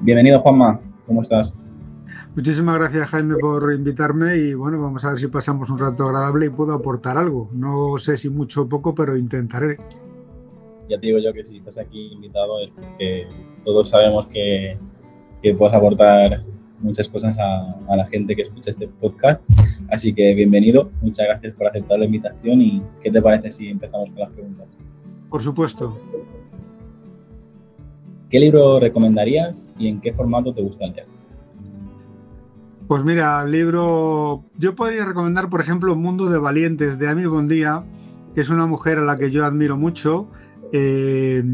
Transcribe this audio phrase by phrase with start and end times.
[0.00, 1.54] Bienvenido Juanma, ¿cómo estás?
[2.36, 6.46] Muchísimas gracias Jaime por invitarme y bueno, vamos a ver si pasamos un rato agradable
[6.46, 7.48] y puedo aportar algo.
[7.52, 9.76] No sé si mucho o poco, pero intentaré.
[10.88, 13.28] Ya te digo yo que si estás aquí invitado es porque
[13.64, 14.76] todos sabemos que,
[15.42, 16.44] que puedes aportar
[16.80, 19.40] muchas cosas a, la gente que escucha este podcast.
[19.90, 24.10] Así que bienvenido, muchas gracias por aceptar la invitación y ¿qué te parece si empezamos
[24.10, 24.66] con las preguntas?
[25.30, 25.98] Por supuesto.
[28.34, 31.06] ¿Qué libro recomendarías y en qué formato te gusta leer?
[32.88, 34.42] Pues mira, el libro.
[34.58, 37.84] Yo podría recomendar, por ejemplo, Mundo de Valientes de Amy Bondía,
[38.34, 40.26] que es una mujer a la que yo admiro mucho.
[40.72, 41.44] Eh,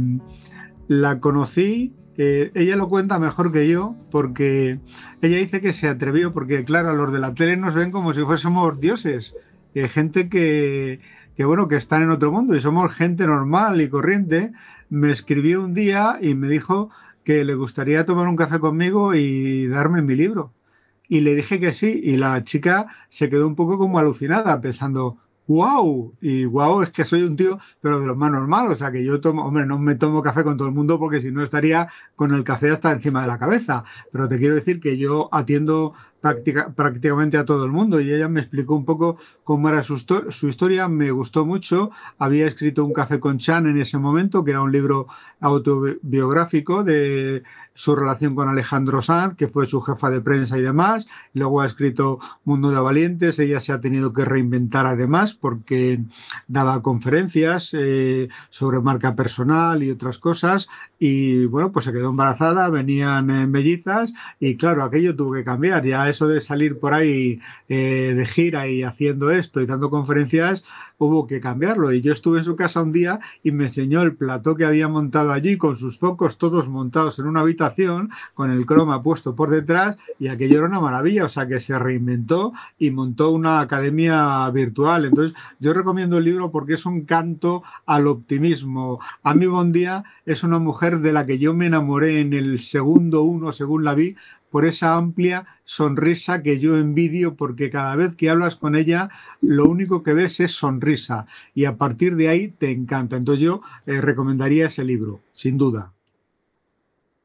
[0.88, 4.80] la conocí eh, ella lo cuenta mejor que yo porque
[5.20, 8.22] ella dice que se atrevió, porque claro, los de la tele nos ven como si
[8.22, 9.34] fuésemos dioses,
[9.74, 11.00] eh, gente que,
[11.40, 14.52] que, bueno, que están en otro mundo y somos gente normal y corriente.
[14.90, 16.90] Me escribió un día y me dijo
[17.24, 20.52] que le gustaría tomar un café conmigo y darme mi libro.
[21.08, 25.16] Y le dije que sí, y la chica se quedó un poco como alucinada, pensando,
[25.46, 28.92] wow, y wow, es que soy un tío, pero de los más normales, o sea
[28.92, 31.42] que yo tomo, hombre, no me tomo café con todo el mundo porque si no
[31.42, 33.82] estaría con el café hasta encima de la cabeza,
[34.12, 38.00] pero te quiero decir que yo atiendo prácticamente a todo el mundo.
[38.00, 42.46] Y ella me explicó un poco cómo era su, su, historia, me gustó mucho, había
[42.46, 45.06] escrito Un café con Chan en ese momento, que era un libro
[45.40, 47.42] autobiográfico de
[47.74, 51.66] su relación con Alejandro Sanz, que fue su jefa de prensa y demás, luego ha
[51.66, 56.00] escrito Mundo de Valientes, ella se ha tenido que reinventar además porque
[56.46, 60.68] daba conferencias eh, sobre marca personal y otras cosas
[61.02, 65.82] y bueno, pues se quedó embarazada, venían en mellizas y claro, aquello tuvo que cambiar,
[65.84, 67.40] ya eso de salir por ahí
[67.70, 70.62] eh, de gira y haciendo esto y dando conferencias,
[71.00, 71.92] hubo que cambiarlo.
[71.92, 74.86] Y yo estuve en su casa un día y me enseñó el plató que había
[74.86, 79.50] montado allí con sus focos todos montados en una habitación, con el croma puesto por
[79.50, 81.24] detrás y aquello era una maravilla.
[81.24, 85.06] O sea que se reinventó y montó una academia virtual.
[85.06, 89.00] Entonces yo recomiendo el libro porque es un canto al optimismo.
[89.22, 93.22] A mí Bondía es una mujer de la que yo me enamoré en el segundo
[93.22, 94.16] uno, según la vi,
[94.50, 99.08] por esa amplia sonrisa que yo envidio porque cada vez que hablas con ella
[99.40, 103.16] lo único que ves es sonrisa y a partir de ahí te encanta.
[103.16, 105.92] Entonces yo eh, recomendaría ese libro, sin duda.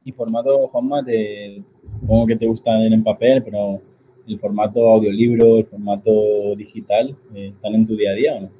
[0.04, 1.62] Y formato, Juanma, te,
[2.00, 3.80] supongo que te gusta leer en papel, pero
[4.26, 8.50] el formato audiolibro, el formato digital, eh, ¿están en tu día a día o no?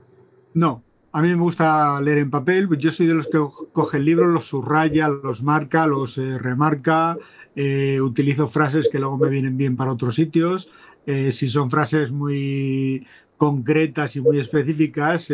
[0.54, 0.82] No,
[1.16, 2.68] a mí me gusta leer en papel.
[2.76, 3.38] Yo soy de los que
[3.72, 7.16] coge el libro, los subraya, los marca, los eh, remarca.
[7.54, 10.70] Eh, utilizo frases que luego me vienen bien para otros sitios.
[11.06, 13.06] Eh, si son frases muy
[13.38, 15.32] concretas y muy específicas,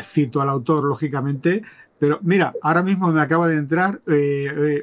[0.00, 1.64] cito al autor, lógicamente.
[1.98, 4.00] Pero mira, ahora mismo me acaba de entrar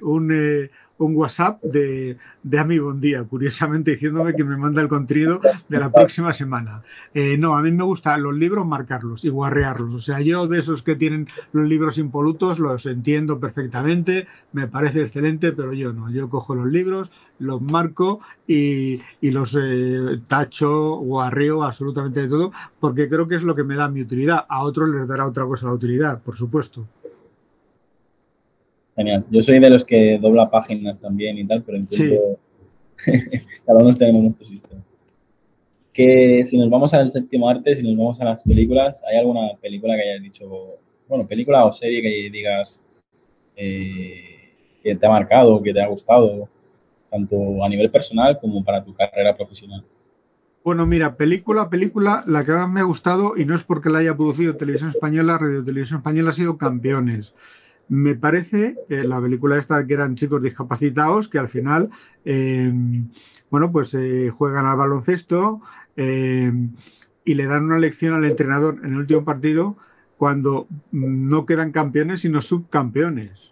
[0.02, 0.70] un,
[1.01, 5.91] un WhatsApp de, de Ami Bondía, curiosamente diciéndome que me manda el contenido de la
[5.91, 6.84] próxima semana.
[7.13, 9.95] Eh, no, a mí me gusta los libros marcarlos y guarrearlos.
[9.95, 15.01] O sea, yo de esos que tienen los libros impolutos los entiendo perfectamente, me parece
[15.01, 16.12] excelente, pero yo no.
[16.12, 22.51] Yo cojo los libros, los marco y, y los eh, tacho, guarreo absolutamente de todo,
[22.79, 24.45] porque creo que es lo que me da mi utilidad.
[24.47, 26.88] A otros les dará otra cosa la utilidad, por supuesto.
[28.96, 29.25] Genial.
[29.29, 31.79] Yo soy de los que dobla páginas también y tal, pero.
[33.66, 34.81] Cada uno tenemos nuestro sistema.
[35.94, 39.56] Que si nos vamos al séptimo arte, si nos vamos a las películas, ¿hay alguna
[39.62, 42.80] película que hayas dicho, bueno, película o serie que digas
[43.56, 44.31] eh,
[44.83, 46.48] que te ha marcado, que te ha gustado,
[47.10, 49.83] tanto a nivel personal como para tu carrera profesional?
[50.63, 54.00] Bueno, mira, película, película, la que más me ha gustado, y no es porque la
[54.00, 57.33] haya producido Televisión Española, Radio Televisión Española ha sido Campeones.
[57.92, 61.90] Me parece eh, la película esta que eran chicos discapacitados que al final,
[62.24, 63.10] em,
[63.50, 65.60] bueno, pues eh, juegan al baloncesto
[65.98, 66.72] em,
[67.26, 69.76] y le dan una lección al entrenador en el último partido
[70.16, 73.52] cuando no quedan campeones sino subcampeones.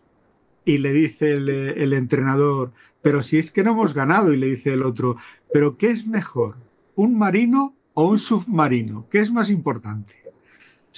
[0.64, 2.72] Y le dice el, el entrenador,
[3.02, 5.18] pero si es que no hemos ganado, y le dice el otro,
[5.52, 6.56] pero ¿qué es mejor?
[6.96, 9.06] ¿Un marino o un submarino?
[9.10, 10.19] ¿Qué es más importante?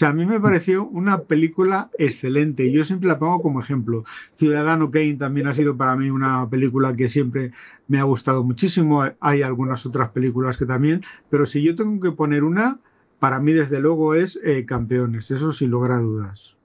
[0.02, 2.66] Sea, a mí me pareció una película excelente.
[2.66, 4.04] y Yo siempre la pongo como ejemplo.
[4.34, 7.52] Ciudadano Kane también ha sido para mí una película que siempre
[7.88, 9.04] me ha gustado muchísimo.
[9.20, 12.80] Hay algunas otras películas que también, pero si yo tengo que poner una,
[13.20, 16.58] para mí desde luego es eh, Campeones, eso sin lugar a dudas.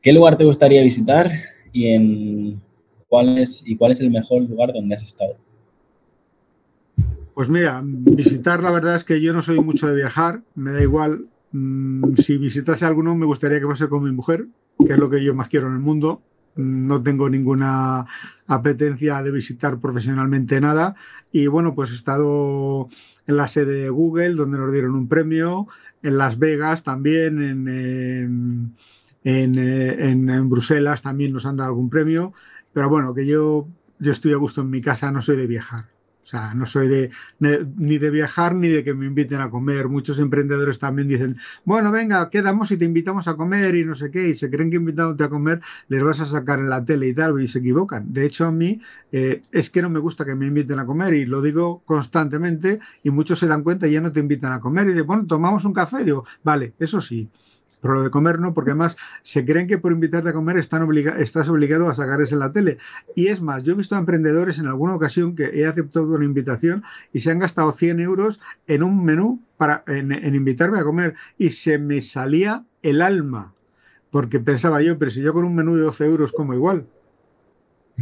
[0.00, 1.30] ¿Qué lugar te gustaría visitar
[1.72, 2.60] y en
[3.06, 5.36] cuál es, y cuál es el mejor lugar donde has estado?
[7.34, 10.82] Pues mira, visitar la verdad es que yo no soy mucho de viajar, me da
[10.82, 11.26] igual.
[11.52, 14.48] Mm, si visitase alguno me gustaría que fuese con mi mujer,
[14.78, 16.22] que es lo que yo más quiero en el mundo.
[16.54, 18.04] No tengo ninguna
[18.46, 20.94] apetencia de visitar profesionalmente nada.
[21.30, 22.88] Y bueno, pues he estado
[23.26, 25.68] en la sede de Google, donde nos dieron un premio,
[26.02, 28.76] en Las Vegas también, en,
[29.24, 32.34] en, en Bruselas también nos han dado algún premio.
[32.74, 33.68] Pero bueno, que yo,
[33.98, 35.91] yo estoy a gusto en mi casa, no soy de viajar.
[36.32, 37.10] Sea, no soy de
[37.76, 39.88] ni de viajar ni de que me inviten a comer.
[39.88, 41.36] Muchos emprendedores también dicen,
[41.66, 44.70] bueno, venga, quedamos y te invitamos a comer y no sé qué, y se creen
[44.70, 47.58] que invitándote a comer les vas a sacar en la tele y tal, y se
[47.58, 48.14] equivocan.
[48.14, 48.80] De hecho, a mí
[49.12, 52.80] eh, es que no me gusta que me inviten a comer y lo digo constantemente
[53.02, 55.26] y muchos se dan cuenta y ya no te invitan a comer y de, bueno,
[55.26, 56.00] tomamos un café.
[56.00, 57.28] Y digo, vale, eso sí,
[57.82, 60.88] pero lo de comer no, porque además se creen que por invitarte a comer están
[61.18, 62.78] estás obligado a sacar eso en la tele.
[63.16, 66.24] Y es más, yo he visto a emprendedores en alguna ocasión que he aceptado una
[66.24, 71.16] invitación y se han gastado 100 euros en un menú para, en, invitarme a comer
[71.36, 73.52] y se me salía el alma,
[74.12, 76.86] porque pensaba yo, pero si yo con un menú de 12 euros como igual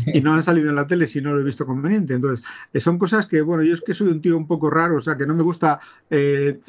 [0.07, 2.13] y no han salido en la tele si no lo he visto conveniente.
[2.13, 2.45] Entonces,
[2.83, 5.17] son cosas que, bueno, yo es que soy un tío un poco raro, o sea,
[5.17, 5.81] que no me gusta
[6.11, 6.61] eh,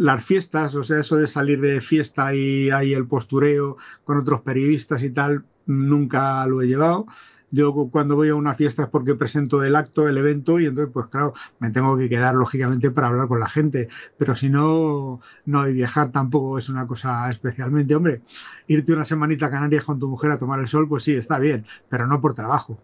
[0.00, 4.40] las fiestas, o sea, eso de salir de fiesta y ahí el postureo con otros
[4.40, 7.04] periodistas y tal, nunca lo he llevado.
[7.50, 10.90] Yo cuando voy a una fiesta es porque presento el acto, el evento, y entonces,
[10.90, 13.88] pues claro, me tengo que quedar lógicamente para hablar con la gente.
[14.16, 17.94] Pero si no, no, y viajar tampoco es una cosa especialmente.
[17.94, 18.22] Hombre,
[18.68, 21.38] irte una semanita a Canarias con tu mujer a tomar el sol, pues sí, está
[21.38, 22.78] bien, pero no por trabajo.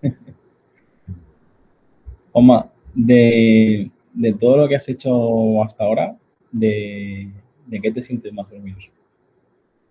[2.32, 6.16] Oma, de, de todo lo que has hecho hasta ahora,
[6.52, 7.30] de,
[7.82, 8.90] qué te sientes más orgulloso.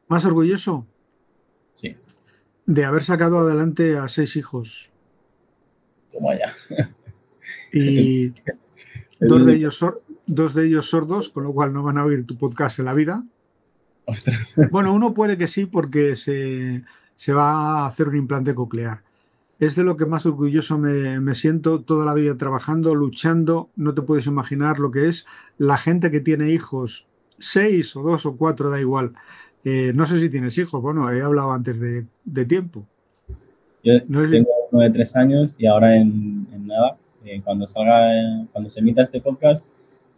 [0.07, 0.85] ¿Más orgulloso?
[1.73, 1.95] Sí.
[2.65, 4.89] De haber sacado adelante a seis hijos.
[6.11, 6.55] Toma ya.
[7.73, 8.33] Y
[9.19, 9.85] dos de, ellos
[10.25, 12.93] dos de ellos sordos, con lo cual no van a oír tu podcast en la
[12.93, 13.23] vida.
[14.05, 14.55] Ostras.
[14.71, 16.83] Bueno, uno puede que sí porque se,
[17.15, 19.03] se va a hacer un implante coclear
[19.61, 23.69] es de lo que más orgulloso me, siento toda la vida trabajando, luchando.
[23.75, 25.27] No te puedes imaginar lo que es
[25.59, 27.05] la gente que tiene hijos,
[27.37, 29.13] seis o dos o cuatro, da igual.
[29.63, 32.87] Eh, no sé si tienes hijos, bueno, he hablado antes de, tiempo.
[33.83, 38.79] Yo tengo uno de tres años y ahora en, nada, eh, cuando salga, cuando se
[38.79, 39.63] emita este podcast,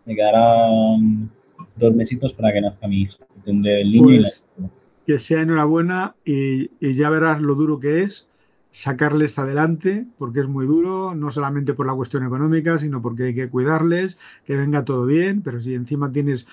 [0.06, 1.30] me quedarán
[1.76, 3.18] dos mesitos para que nazca mi hijo.
[3.44, 4.30] Tendré el niño y la...
[4.30, 4.72] Pues,
[5.06, 8.30] que sea enhorabuena y ya verás lo duro que es
[8.74, 13.36] sacarles adelante, porque es muy duro, no solamente por la cuestión económica, sino porque hay
[13.36, 16.48] que cuidarles, que venga todo bien, pero si encima tienes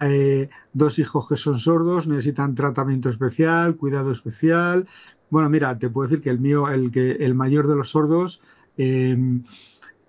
[0.00, 4.86] eh, dos hijos que son sordos, necesitan tratamiento especial, cuidado especial.
[5.30, 8.40] Bueno, mira, te puedo decir que el mío, el, que, el mayor de los sordos,
[8.76, 9.42] em,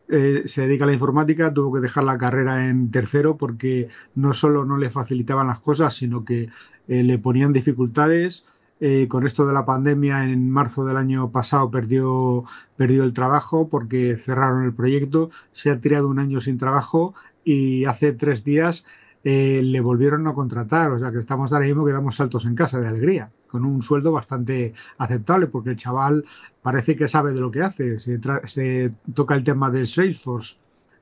[0.07, 4.33] eh, se dedica a la informática, tuvo que dejar la carrera en tercero porque no
[4.33, 6.49] solo no le facilitaban las cosas, sino que
[6.87, 8.45] eh, le ponían dificultades
[8.87, 12.43] eh, con esto de la pandemia, en marzo del año pasado perdió,
[12.77, 17.85] perdió el trabajo porque cerraron el proyecto, se ha tirado un año sin trabajo y
[17.85, 18.85] hace tres días
[19.23, 20.91] eh, le volvieron a contratar.
[20.91, 23.81] O sea que estamos ahora mismo que damos saltos en casa de alegría, con un
[23.81, 26.23] sueldo bastante aceptable, porque el chaval
[26.61, 27.99] parece que sabe de lo que hace.
[27.99, 30.57] Se, toca el tema del Salesforce,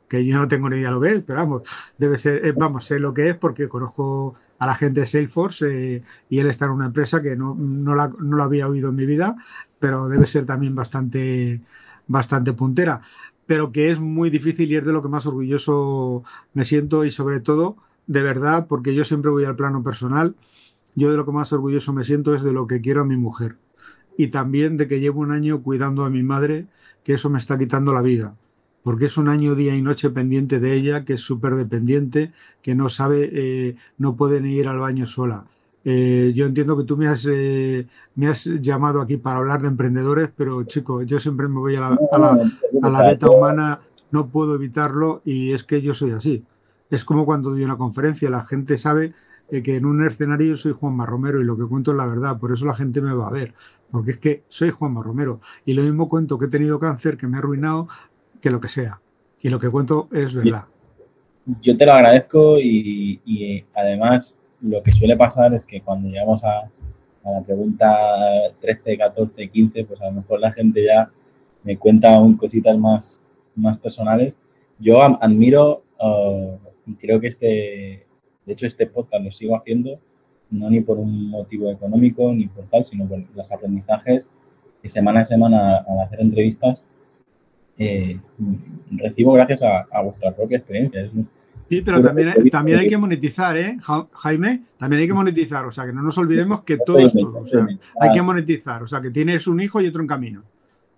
[0.08, 1.63] que yo no tengo ni idea lo que es, pero vamos,
[1.98, 5.96] debe ser, eh, vamos, sé lo que es porque conozco a la gente de Salesforce
[5.96, 8.89] eh, y él está en una empresa que no, no, la, no la había oído
[8.89, 9.36] en mi vida,
[9.77, 11.60] pero debe ser también bastante,
[12.08, 13.01] bastante puntera,
[13.46, 17.12] pero que es muy difícil y es de lo que más orgulloso me siento y
[17.12, 17.75] sobre todo,
[18.08, 20.36] de verdad, porque yo siempre voy al plano personal,
[20.96, 23.17] yo de lo que más orgulloso me siento es de lo que quiero a mi
[23.17, 23.58] mujer
[24.17, 26.67] y también de que llevo un año cuidando a mi madre,
[27.03, 28.36] que eso me está quitando la vida
[28.84, 32.75] porque es un año, día y noche pendiente de ella, que es súper dependiente, que
[32.75, 35.46] no sabe, eh, no puede ni ir al baño sola.
[35.86, 39.70] Eh, yo entiendo que tú me has, eh, me has llamado aquí para hablar de
[39.70, 43.80] emprendedores, pero chico, yo siempre me voy a la, a la, a la beta humana,
[44.12, 46.44] no puedo evitarlo y es que yo soy así.
[46.90, 49.13] Es como cuando doy una conferencia, la gente sabe
[49.50, 52.54] que en un escenario soy Juanma Romero y lo que cuento es la verdad, por
[52.54, 53.54] eso la gente me va a ver,
[53.92, 57.28] porque es que soy Juanma Romero y lo mismo cuento que he tenido cáncer, que
[57.28, 57.88] me ha arruinado,
[58.44, 59.00] que lo que sea.
[59.42, 60.66] Y lo que cuento es verdad.
[61.62, 66.44] yo te lo agradezco y, y, además lo que suele pasar es que cuando llegamos
[66.44, 66.60] a,
[67.24, 67.96] a, la pregunta
[68.60, 71.10] 13, 14, 15, pues a lo mejor la gente ya
[71.64, 74.38] me cuenta un cositas más, más personales.
[74.78, 77.48] Yo admiro uh, y creo que este,
[78.46, 80.00] de hecho este podcast lo sigo haciendo
[80.52, 84.32] no ni por un motivo económico ni por tal, sino por los aprendizajes
[84.82, 86.84] que semana a semana al hacer entrevistas
[87.77, 88.20] eh,
[88.92, 91.10] recibo gracias a, vuestra propia experiencia.
[91.70, 93.77] Sí, pero también, también hay que monetizar, ¿eh,
[94.13, 94.63] Jaime?
[94.77, 97.65] También hay que monetizar, o sea, que no nos olvidemos que todo esto, o sea,
[98.00, 100.44] hay que monetizar, o sea, que tienes un hijo y otro en camino.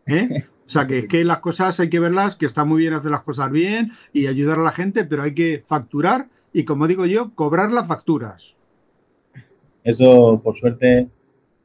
[0.07, 0.43] ¿eh?
[0.65, 3.11] O sea, que es que las cosas hay que verlas, que está muy bien hacer
[3.11, 7.05] las cosas bien y ayudar a la gente, pero hay que facturar y, como digo
[7.05, 8.55] yo, cobrar las facturas.
[9.83, 11.07] Eso, por suerte,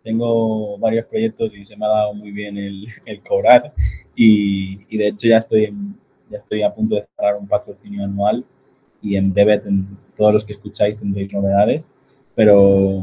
[0.02, 2.88] tengo varios proyectos y se me ha dado muy bien el,
[3.26, 3.72] cobrar
[4.22, 5.72] y, y, de hecho ya estoy,
[6.28, 8.44] ya estoy a punto de cerrar un patrocinio anual
[9.00, 9.62] y en breve
[10.14, 11.88] todos los que escucháis tendréis novedades,
[12.34, 13.02] pero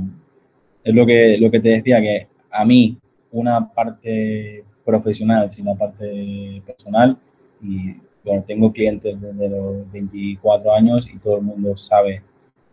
[0.83, 2.97] es lo que, lo que te decía, que a mí
[3.31, 7.17] una parte profesional, sino una parte personal
[7.63, 12.21] y bueno, tengo clientes desde los 24 años y todo el mundo sabe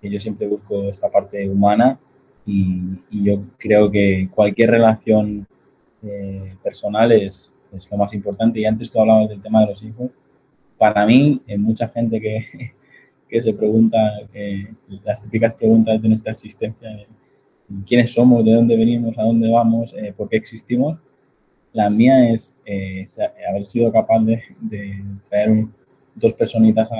[0.02, 1.98] que yo siempre busco esta parte humana
[2.44, 5.46] y, yo creo que cualquier relación
[6.02, 8.60] eh, personal es, es, lo más importante.
[8.60, 10.10] Y antes tú hablabas del tema de los hijos.
[10.78, 12.44] Para mí, hay mucha gente que,
[13.28, 13.98] que se pregunta,
[15.04, 17.06] las típicas preguntas de nuestra existencia,
[17.86, 20.98] quiénes somos, de dónde venimos, a dónde vamos, eh, por qué existimos.
[21.72, 23.04] La mía es eh,
[23.48, 25.66] haber sido capaz de, de traer
[26.14, 26.90] dos personitas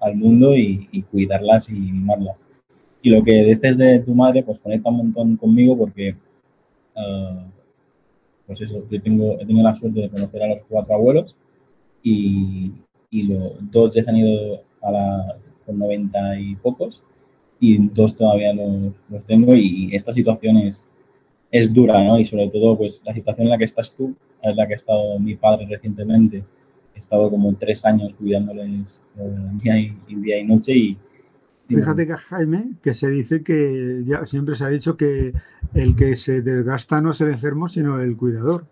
[0.00, 2.42] al mundo y, y cuidarlas y mimarlas.
[3.02, 6.14] Y lo que dices de tu madre, pues conecta un montón conmigo porque,
[6.94, 7.42] uh,
[8.52, 11.36] pues eso, yo tengo, he tenido la suerte de conocer a los cuatro abuelos
[12.02, 12.72] y,
[13.10, 17.02] y los dos ya se han ido a la, con 90 y pocos
[17.60, 20.88] y dos todavía los, los tengo y esta situación es,
[21.52, 22.18] es dura, ¿no?
[22.18, 24.76] Y sobre todo, pues la situación en la que estás tú, es la que ha
[24.76, 26.42] estado mi padre recientemente.
[26.94, 30.98] He estado como tres años cuidándoles eh, día, y, día y noche y,
[31.74, 35.34] Fíjate que Jaime, que se dice que ya siempre se ha dicho que
[35.74, 38.66] el que se desgasta no es el enfermo, sino el cuidador.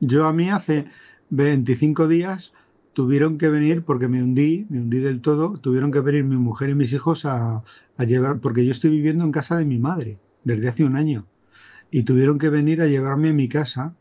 [0.00, 0.86] Yo a mí hace
[1.30, 2.52] 25 días
[2.92, 6.70] tuvieron que venir, porque me hundí, me hundí del todo, tuvieron que venir mi mujer
[6.70, 7.62] y mis hijos a,
[7.96, 11.26] a llevar, porque yo estoy viviendo en casa de mi madre desde hace un año,
[11.90, 13.94] y tuvieron que venir a llevarme a mi casa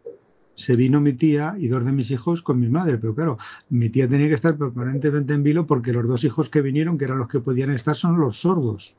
[0.55, 3.37] se vino mi tía y dos de mis hijos con mi madre, pero claro,
[3.69, 7.05] mi tía tenía que estar permanentemente en vilo porque los dos hijos que vinieron, que
[7.05, 8.95] eran los que podían estar, son los sordos.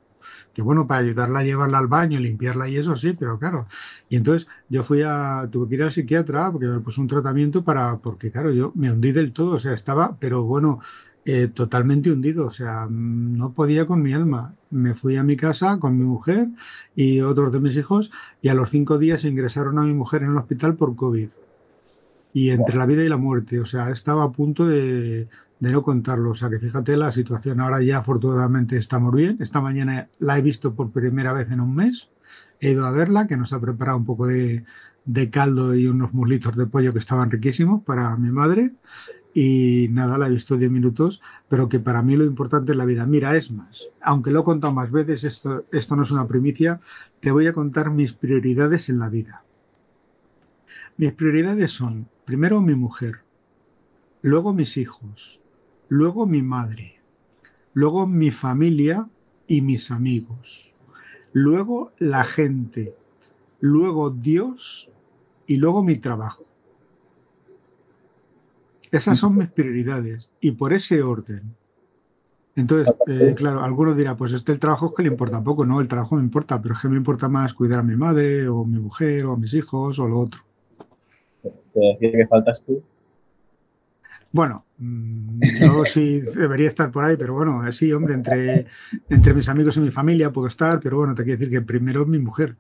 [0.53, 3.67] Que bueno, para ayudarla a llevarla al baño, limpiarla y eso sí, pero claro.
[4.09, 7.65] Y entonces yo fui a, tuve que ir al psiquiatra porque me puso un tratamiento
[7.65, 10.81] para, porque claro, yo me hundí del todo, o sea, estaba, pero bueno,
[11.25, 14.55] eh, totalmente hundido, o sea, mm, no podía con mi alma.
[14.71, 16.49] Me fui a mi casa con mi mujer
[16.95, 18.11] y otros de mis hijos
[18.43, 21.29] y a los cinco días ingresaron a mi mujer en el hospital por COVID
[22.37, 23.61] y entre la vida y la muerte.
[23.61, 25.27] O sea, estaba a punto de,
[25.59, 26.33] no contarlo.
[26.33, 27.61] O sea, que fíjate la situación.
[27.61, 29.39] Ahora ya afortunadamente estamos bien.
[29.41, 32.11] Esta mañana la he visto por primera vez en un mes.
[32.61, 34.67] He ido a verla, que nos ha preparado un poco de,
[35.31, 38.75] caldo y unos muslitos de pollo que estaban riquísimos para mi madre.
[39.33, 42.85] Y nada, la he visto 10 minutos, pero que para mí lo importante es la
[42.85, 43.07] vida.
[43.07, 46.81] Mira, es más, aunque lo he contado más veces, esto, esto no es una primicia,
[47.21, 49.46] te voy a contar mis prioridades en la vida.
[50.99, 53.21] Mis prioridades son Primero mi mujer,
[54.21, 55.41] luego mis hijos,
[55.89, 57.01] luego mi madre,
[57.73, 59.09] luego mi familia
[59.47, 60.75] y mis amigos,
[61.33, 62.97] luego la gente,
[63.61, 64.91] luego Dios
[65.47, 66.47] y luego mi trabajo.
[68.91, 71.55] Esas son mis prioridades y por ese orden.
[72.57, 75.81] Entonces, eh, claro, alguno dirá, pues este el trabajo es que le importa poco, no,
[75.81, 78.65] el trabajo me importa, pero es que me importa más cuidar a mi madre o
[78.65, 80.46] mi mujer o a mis hijos o lo otro
[81.99, 82.83] te que faltas tú.
[84.33, 88.67] Bueno, mm, yo sí debería estar por ahí, pero bueno, sí, hombre, entre,
[89.09, 92.05] entre mis amigos y mi familia puedo estar, pero bueno, te quiero decir que primero
[92.07, 92.57] mi mujer,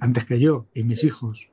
[0.00, 1.50] antes que yo, y mis hijos.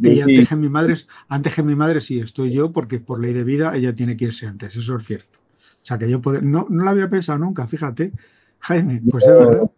[0.00, 0.94] Y antes que mi madre,
[1.28, 4.26] antes que mi madre sí estoy yo, porque por ley de vida ella tiene que
[4.26, 5.38] irse antes, eso es cierto.
[5.82, 8.12] O sea que yo poder, no, no lo había pensado nunca, fíjate,
[8.60, 9.70] Jaime, pues es verdad.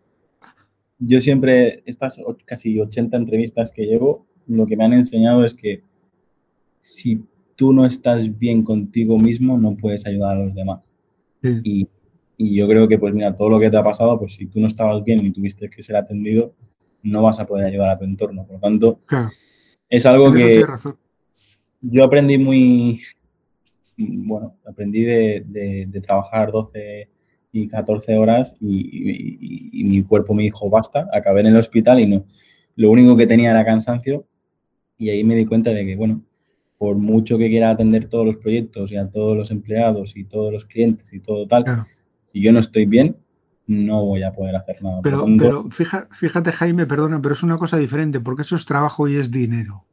[0.98, 5.82] Yo siempre, estas casi 80 entrevistas que llevo, lo que me han enseñado es que
[6.86, 7.24] si
[7.56, 10.88] tú no estás bien contigo mismo, no puedes ayudar a los demás.
[11.42, 11.88] Y,
[12.38, 14.66] yo creo que, pues mira, todo lo que te ha pasado, pues si tú no
[14.66, 16.54] estabas bien y tuviste que ser atendido,
[17.02, 18.44] no vas a poder ayudar a tu entorno.
[18.44, 19.00] Por lo tanto,
[19.88, 20.64] es algo que
[21.80, 23.00] yo aprendí muy,
[23.96, 27.08] bueno, aprendí de, trabajar 12
[27.52, 32.26] y 14 horas y, mi cuerpo me dijo, basta, acabé en el hospital y no.
[32.76, 34.26] Lo único que tenía era cansancio
[34.98, 36.22] y ahí me di cuenta de que, bueno,
[36.78, 40.52] por mucho que quiera atender todos los proyectos y a todos los empleados y todos
[40.52, 41.86] los clientes y todo tal,
[42.32, 43.16] si yo no estoy bien,
[43.66, 45.00] no voy a poder hacer nada.
[45.02, 49.16] Pero, pero fíjate, Jaime, perdona, pero es una cosa diferente, porque eso es trabajo y
[49.16, 49.84] es dinero.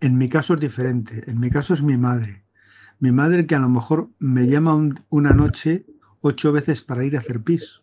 [0.00, 1.24] En mi caso es diferente.
[1.26, 2.44] En mi caso es mi madre.
[2.98, 5.86] Mi madre que a lo mejor me llama una noche
[6.20, 7.82] ocho veces para ir a hacer pis.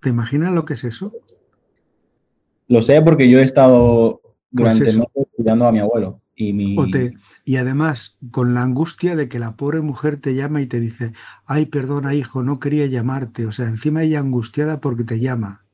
[0.00, 1.12] ¿Te imaginas lo que es eso?
[2.68, 5.04] Lo sé porque yo he estado pues durante meses
[5.50, 6.20] a mi abuelo.
[6.34, 6.76] Y, mi...
[7.44, 11.12] y además, con la angustia de que la pobre mujer te llama y te dice,
[11.46, 13.46] ay, perdona, hijo, no quería llamarte.
[13.46, 15.64] O sea, encima ella angustiada porque te llama.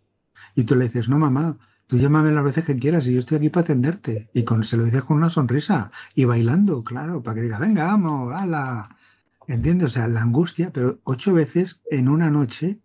[0.54, 3.38] Y tú le dices, no, mamá, tú llámame las veces que quieras y yo estoy
[3.38, 4.30] aquí para atenderte.
[4.32, 7.84] Y con, se lo dices con una sonrisa y bailando, claro, para que diga, venga,
[7.84, 8.96] vamos, hala.
[9.46, 9.88] ¿Entiendes?
[9.88, 12.80] O sea, la angustia, pero ocho veces en una noche,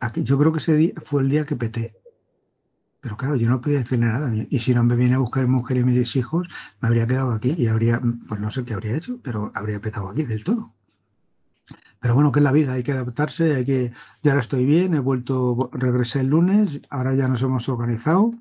[0.00, 2.01] aquí, yo creo que ese día fue el día que peté.
[3.02, 4.32] Pero claro, yo no podía decirle nada.
[4.48, 6.46] Y si no me viene a buscar mujer y mis hijos,
[6.80, 10.08] me habría quedado aquí y habría, pues no sé qué habría hecho, pero habría petado
[10.08, 10.72] aquí del todo.
[11.98, 13.92] Pero bueno, que es la vida, hay que adaptarse, hay que.
[14.22, 18.34] Ya ahora estoy bien, he vuelto, regresé el lunes, ahora ya nos hemos organizado.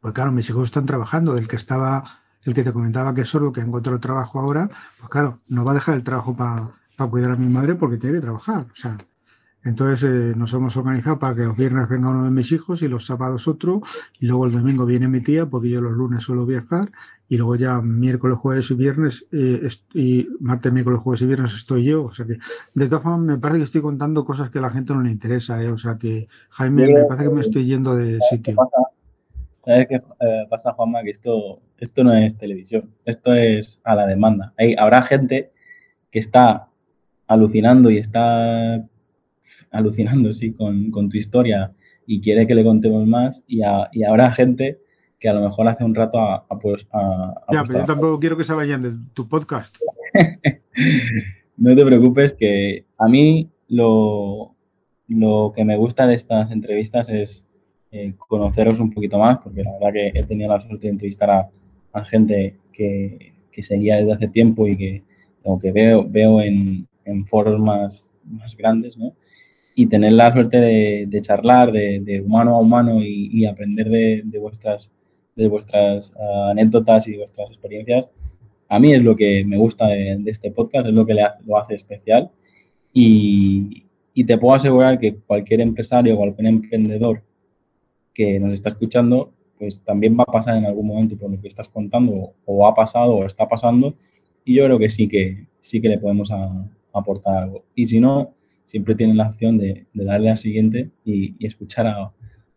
[0.00, 1.36] Pues claro, mis hijos están trabajando.
[1.36, 2.04] El que estaba,
[2.44, 5.72] el que te comentaba que es sordo, que encontró trabajo ahora, pues claro, no va
[5.72, 6.72] a dejar el trabajo para
[7.10, 8.66] cuidar a mi madre porque tiene que trabajar.
[8.72, 8.96] O sea,
[9.64, 12.88] entonces eh, nos hemos organizado para que los viernes venga uno de mis hijos y
[12.88, 13.82] los sábados otro,
[14.18, 16.90] y luego el domingo viene mi tía, porque yo los lunes suelo viajar,
[17.28, 21.84] y luego ya miércoles, jueves y viernes, eh, y martes, miércoles, jueves y viernes estoy
[21.84, 22.04] yo.
[22.04, 22.38] O sea que,
[22.74, 25.10] de todas formas, me parece que estoy contando cosas que a la gente no le
[25.10, 25.62] interesa.
[25.62, 25.70] ¿eh?
[25.70, 28.56] O sea que, Jaime, me parece que me estoy yendo de sitio.
[29.62, 30.00] ¿Sabes qué
[30.48, 31.02] pasa, Juanma?
[31.02, 34.54] Que esto, esto no es televisión, esto es a la demanda.
[34.56, 35.52] Hay, habrá gente
[36.10, 36.68] que está
[37.26, 38.82] alucinando y está
[39.70, 41.72] alucinando sí, con, tu historia
[42.06, 44.78] y quiere que le contemos más y, habrá gente
[45.18, 46.86] que a lo mejor hace un rato a, pues
[47.52, 49.76] ya, pero yo tampoco quiero que se vayan de tu podcast.
[51.56, 54.54] no te preocupes que a mí lo,
[55.08, 57.48] lo que me gusta de estas entrevistas es
[57.90, 61.30] eh, conoceros un poquito más, porque la verdad que he tenido la suerte de entrevistar
[61.30, 61.50] a,
[62.04, 65.02] gente que, que, seguía desde hace tiempo y que,
[65.60, 69.14] que veo, veo en, en foros más, más grandes, ¿no?
[69.78, 74.90] y tener la suerte de, charlar de, humano a humano y, aprender de, vuestras,
[75.36, 78.10] de vuestras ah, anécdotas y de vuestras experiencias,
[78.68, 81.56] a mí es lo que me gusta de, este podcast, es lo que le lo
[81.56, 82.28] hace especial.
[82.92, 83.84] Y,
[84.26, 87.22] te puedo asegurar que cualquier empresario, cualquier emprendedor
[88.12, 91.46] que nos está escuchando, pues también va a pasar en algún momento por lo que
[91.46, 93.94] estás contando, o ha pasado, o está pasando,
[94.44, 96.32] y yo creo que sí que, sí que le podemos
[96.92, 97.64] aportar algo.
[97.74, 102.12] Y si no, siempre tienen la opción de, darle al siguiente y, escuchar a,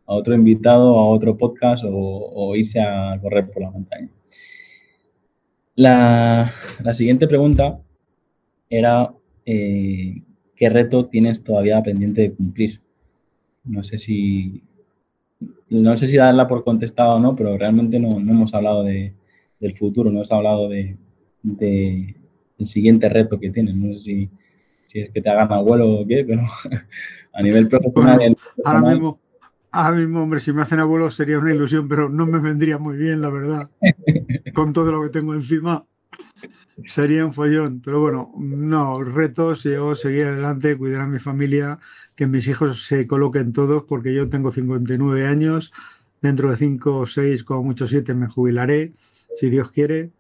[0.06, 4.10] otro invitado, a otro podcast o, irse a correr por la montaña.
[5.76, 6.52] La,
[6.94, 7.80] siguiente pregunta
[8.70, 9.14] era,
[9.46, 10.22] eh,
[10.56, 12.82] ¿qué reto tienes todavía pendiente de cumplir?
[13.64, 14.64] No sé si,
[15.70, 19.14] no sé si darla por contestado o no, pero realmente no, hemos hablado de,
[19.60, 20.98] del futuro, no hemos hablado de,
[22.62, 23.76] del siguiente reto que tienes.
[23.76, 24.30] No sé si,
[24.86, 26.44] si es que te hagan abuelo o qué, pero
[27.34, 28.38] a nivel profesional.
[28.64, 29.20] ahora, mismo,
[29.72, 32.98] ahora mismo, hombre, si me hacen abuelo sería una ilusión, pero no me vendría muy
[32.98, 33.70] bien, la verdad.
[34.54, 35.86] Con todo lo que tengo encima,
[36.86, 37.82] sería un follón.
[37.84, 41.80] Pero bueno, no, retos, yo seguir adelante, cuidar a mi familia,
[42.16, 45.74] que mis hijos se coloquen todos, porque yo tengo 59 años.
[46.22, 48.94] Dentro de 5 o 6, como mucho 7, me jubilaré,
[49.36, 50.12] si Dios quiere.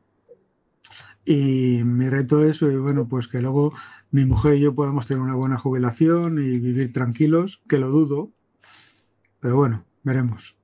[1.25, 3.73] Y mi reto es, eh, bueno, pues que luego
[4.09, 8.31] mi mujer y yo podamos tener una buena jubilación y vivir tranquilos, que lo dudo,
[9.39, 10.57] pero bueno, veremos.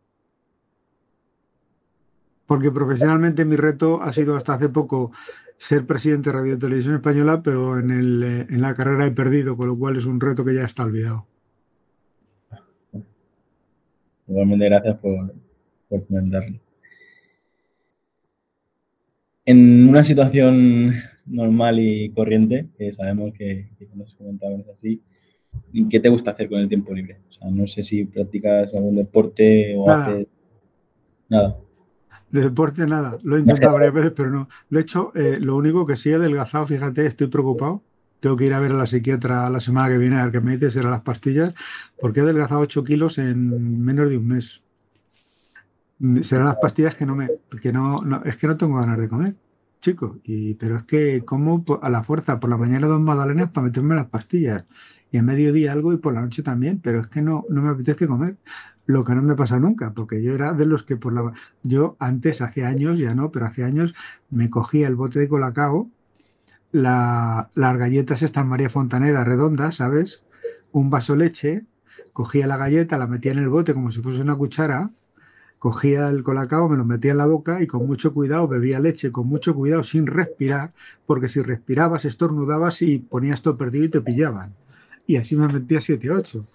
[2.47, 5.11] Porque profesionalmente mi reto ha sido hasta hace poco
[5.57, 9.57] ser presidente de Radio Televisión Española, pero en, el, eh, en la carrera he perdido,
[9.57, 11.27] con lo cual es un reto que ya está olvidado.
[14.27, 15.33] Igualmente, gracias por,
[15.89, 16.66] por comentarlo.
[19.47, 20.93] En una situación
[21.25, 25.01] normal y corriente, que sabemos que, que nos comentamos así,
[25.89, 27.21] ¿qué te gusta hacer con el tiempo libre?
[27.29, 30.27] O sea, no sé si practicas algún deporte o haces...
[31.29, 31.57] Nada.
[32.29, 34.49] De deporte nada, lo he intentado varias veces, pero no.
[34.69, 37.83] De hecho, eh, lo único que sí he adelgazado, fíjate, estoy preocupado.
[38.19, 40.41] Tengo que ir a ver a la psiquiatra la semana que viene a ver qué
[40.41, 41.53] me dice, será las pastillas,
[42.01, 44.61] porque he adelgazado 8 kilos en menos de un mes.
[46.21, 47.27] Serán las pastillas que no me,
[47.61, 49.35] que no, no, es que no tengo ganas de comer.
[49.81, 50.19] chico.
[50.23, 53.95] Y, pero es que como a la fuerza, por la mañana dos magdalenas para meterme
[53.95, 54.65] las pastillas.
[55.11, 57.69] Y en mediodía algo y por la noche también, pero es que no, no me
[57.69, 58.37] apetece comer.
[58.85, 61.33] Lo que no me pasa nunca, porque yo era de los que por la...
[61.63, 63.93] Yo antes, hace años, ya no, pero hace años
[64.29, 65.89] me cogía el bote de colacao,
[66.71, 70.23] la, las galletas estas María Fontanera redondas, ¿sabes?
[70.71, 71.65] Un vaso leche,
[72.13, 74.91] cogía la galleta, la metía en el bote como si fuese una cuchara,
[75.59, 79.11] cogía el colacao, me lo metía en la boca y con mucho cuidado bebía leche,
[79.11, 80.71] con mucho cuidado, sin respirar,
[81.05, 84.53] porque si respirabas, estornudabas y ponías todo perdido y te pillaban.
[85.05, 86.45] Y así me metía 7, 8.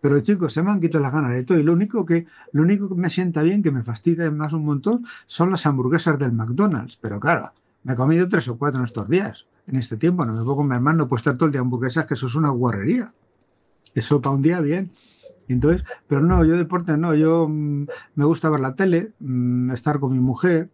[0.00, 1.58] Pero chicos, se me han quitado las ganas de todo.
[1.58, 4.64] Y lo único que, lo único que me sienta bien, que me fastidia más un
[4.64, 6.96] montón, son las hamburguesas del McDonald's.
[6.96, 7.52] Pero claro,
[7.84, 9.46] me he comido tres o cuatro en estos días.
[9.66, 12.06] En este tiempo, no me puedo comer más, no puedo estar todo el día hamburguesas,
[12.06, 13.12] que eso es una guarrería.
[13.94, 14.90] Eso para un día bien.
[15.52, 20.00] Entonces, pero no, yo deporte no, yo mm, me gusta ver la tele, mm, estar
[20.00, 20.70] con mi mujer.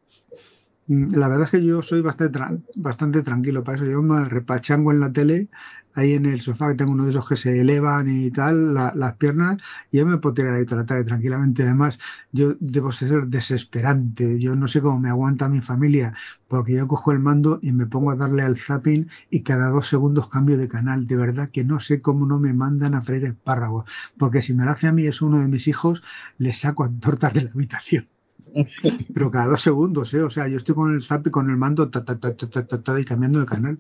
[0.89, 2.39] Mm, la verdad es que yo soy bastante,
[2.77, 3.85] bastante tranquilo para eso.
[3.87, 5.49] Yo me repachango en la tele
[5.95, 9.15] ahí en el sofá, que tengo uno de esos que se elevan y tal, las
[9.15, 9.57] piernas,
[9.91, 11.63] y yo me puedo tirar ahí toda la tarde tranquilamente.
[11.63, 11.99] Además,
[12.33, 14.39] yo debo ser desesperante.
[14.39, 16.13] Yo no sé cómo me aguanta mi familia,
[16.49, 19.89] porque yo cojo el mando y me pongo a darle al zapping y cada dos
[19.89, 21.07] segundos cambio de canal.
[21.07, 24.65] De verdad que no sé cómo no me mandan a freír espárragos, porque si me
[24.67, 26.03] lo hace a mí es uno de mis hijos,
[26.39, 28.16] le saco a tortas de la habitación.
[29.15, 30.23] Pero cada dos segundos, ¿eh?
[30.23, 33.41] O sea, yo estoy con el zapping, con el mando, ta, ta, ta, y cambiando
[33.41, 33.79] de canal.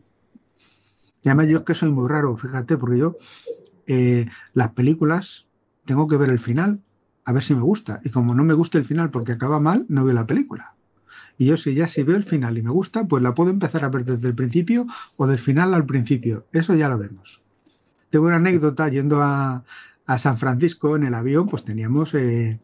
[1.22, 3.16] Y además yo es que soy muy raro, fíjate, porque yo
[3.86, 5.46] eh, las películas
[5.84, 6.82] tengo que ver el final,
[7.24, 8.00] a ver si me gusta.
[8.04, 10.74] Y como no me gusta el final porque acaba mal, no veo la película.
[11.38, 13.84] Y yo si ya si veo el final y me gusta, pues la puedo empezar
[13.84, 14.86] a ver desde el principio
[15.16, 16.46] o del final al principio.
[16.52, 17.42] Eso ya lo vemos.
[18.10, 19.64] Tengo una anécdota yendo a,
[20.18, 22.14] San Francisco en el avión, pues teníamos...
[22.14, 22.60] Eh,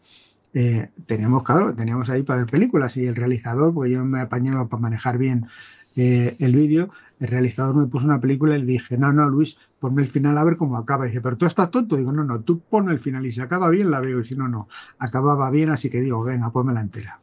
[0.55, 4.69] eh, teníamos, claro, teníamos ahí para ver películas y el realizador, porque yo me apañaba
[4.69, 5.47] para manejar bien
[5.95, 6.91] el vídeo,
[7.23, 10.37] el realizador me puso una película y le dije, no, no, Luis, ponme el final
[10.39, 11.07] a ver cómo acaba.
[11.07, 11.97] Y dije, pero tú estás tonto.
[11.97, 14.35] Digo, no, no, tú ponme el final y si acaba bien la veo y si
[14.35, 14.67] no, no.
[14.99, 17.21] Acababa bien, así que digo, venga, ponme la entera.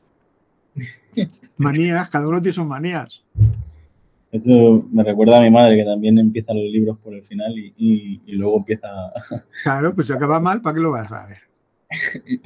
[1.58, 3.26] manías, cada uno tiene sus manías.
[4.32, 8.22] Eso me recuerda a mi madre que también empieza los libros por el final y,
[8.26, 8.88] y luego empieza...
[9.64, 11.42] claro, pues si acaba mal, ¿para qué lo vas a ver?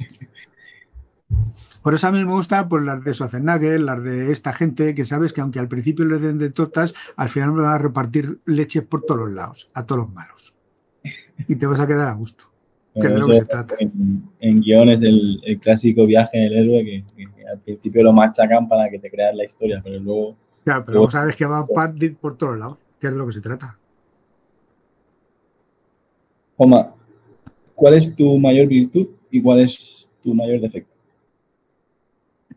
[1.82, 5.04] Por eso a mí me gusta pues, las de Schwarzenegger, las de esta gente que
[5.04, 8.40] sabes que aunque al principio le den de tortas, al final me van a repartir
[8.46, 10.54] leches por todos los lados, a todos los malos.
[11.48, 12.44] Y te vas a quedar a gusto.
[12.94, 13.74] Que es lo que se trata.
[13.80, 17.04] En, guiones el, clásico viaje del héroe que,
[17.50, 20.36] al principio lo machacan para que te creas la historia, pero luego...
[20.64, 23.26] Claro, pero luego, sabes que va a partir por todos lados, que es de lo
[23.26, 23.78] que se trata.
[26.56, 26.94] Oma,
[27.74, 30.93] ¿cuál es tu mayor virtud y cuál es tu mayor defecto?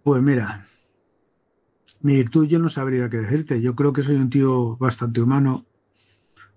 [0.07, 0.65] Pues mira,
[1.99, 3.61] mi virtud yo no sabría qué decirte.
[3.61, 5.65] Yo creo que soy un tío bastante humano,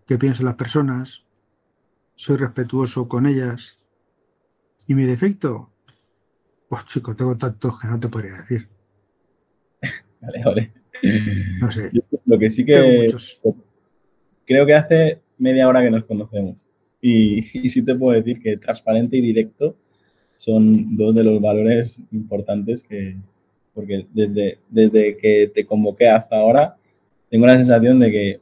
[0.07, 1.27] que piensa en las personas,
[2.15, 3.81] soy respetuoso con ellas.
[4.87, 5.69] ¿Y mi defecto?
[6.69, 8.69] Pues chico, tengo tantos que no te podría decir.
[10.21, 10.73] Vale, vale.
[11.61, 11.91] No sé.
[12.27, 13.09] lo que sí que
[14.47, 16.55] creo que hace media hora que nos conocemos.
[17.01, 19.75] Y, y sí te puedo decir que transparente y directo
[20.37, 23.17] son dos de los valores importantes que,
[23.75, 26.77] porque desde, desde que te convoqué hasta ahora,
[27.31, 28.41] tengo la sensación de que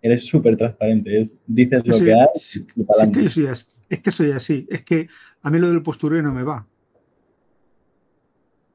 [0.00, 2.26] eres súper transparente, es, dices lo que hay.
[2.34, 2.64] es,
[3.12, 5.08] que soy así, es que soy así, es que
[5.42, 6.66] a mí lo del postureo no me va.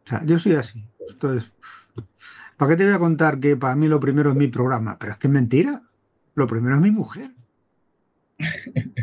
[0.05, 0.83] O sea, yo soy así.
[1.09, 1.51] Entonces,
[2.57, 4.97] ¿para qué te voy a contar que para mí lo primero es mi programa?
[4.99, 5.81] Pero es que es mentira.
[6.35, 7.31] Lo primero es mi mujer.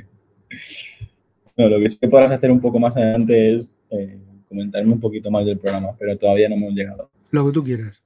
[1.56, 4.18] no, lo que sí que podrás hacer un poco más adelante es eh,
[4.50, 7.08] comentarme un poquito más del programa, pero todavía no hemos llegado.
[7.30, 8.02] Lo que tú quieras.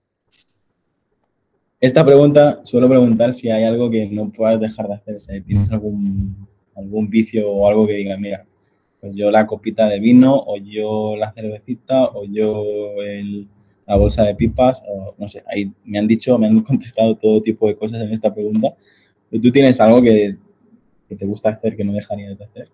[1.80, 5.20] Esta pregunta suelo preguntar si hay algo que no puedas dejar de hacer.
[5.20, 8.44] Si tienes algún, algún vicio o algo que digas, mira,
[9.00, 12.62] pues yo la copita de vino, o yo la cervecita, o yo
[13.86, 17.40] la bolsa de pipas, o no sé, ahí me han dicho, me han contestado todo
[17.40, 18.74] tipo de cosas en esta pregunta.
[19.30, 20.36] Tú tienes algo que,
[21.08, 22.68] que te gusta hacer que no dejarías de hacer.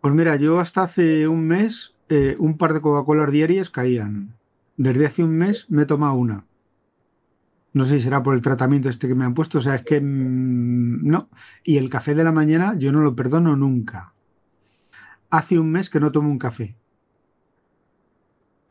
[0.00, 4.34] Pues mira, yo hasta hace un mes eh, un par de Coca-Cola diarias caían.
[4.76, 6.44] Desde hace un mes me he tomado una.
[7.72, 9.84] No sé si será por el tratamiento este que me han puesto, o sea, es
[9.84, 11.28] que mm, no.
[11.64, 14.14] Y el café de la mañana yo no lo perdono nunca.
[15.30, 16.76] Hace un mes que no tomo un café.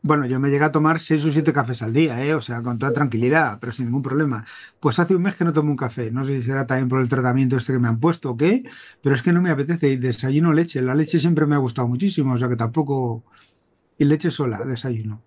[0.08, 2.34] Bueno, yo me llegué a tomar seis o siete cafés al día, ¿eh?
[2.34, 4.46] o sea, con toda tranquilidad, pero sin ningún problema.
[4.80, 6.10] Pues hace un mes que no tomo un café.
[6.10, 8.62] No sé si será también por el tratamiento este que me han puesto o qué,
[9.02, 9.90] pero es que no me apetece.
[9.90, 10.80] Y desayuno leche.
[10.80, 13.22] La leche siempre me ha gustado muchísimo, o sea que tampoco.
[13.98, 15.24] Y leche sola, desayuno.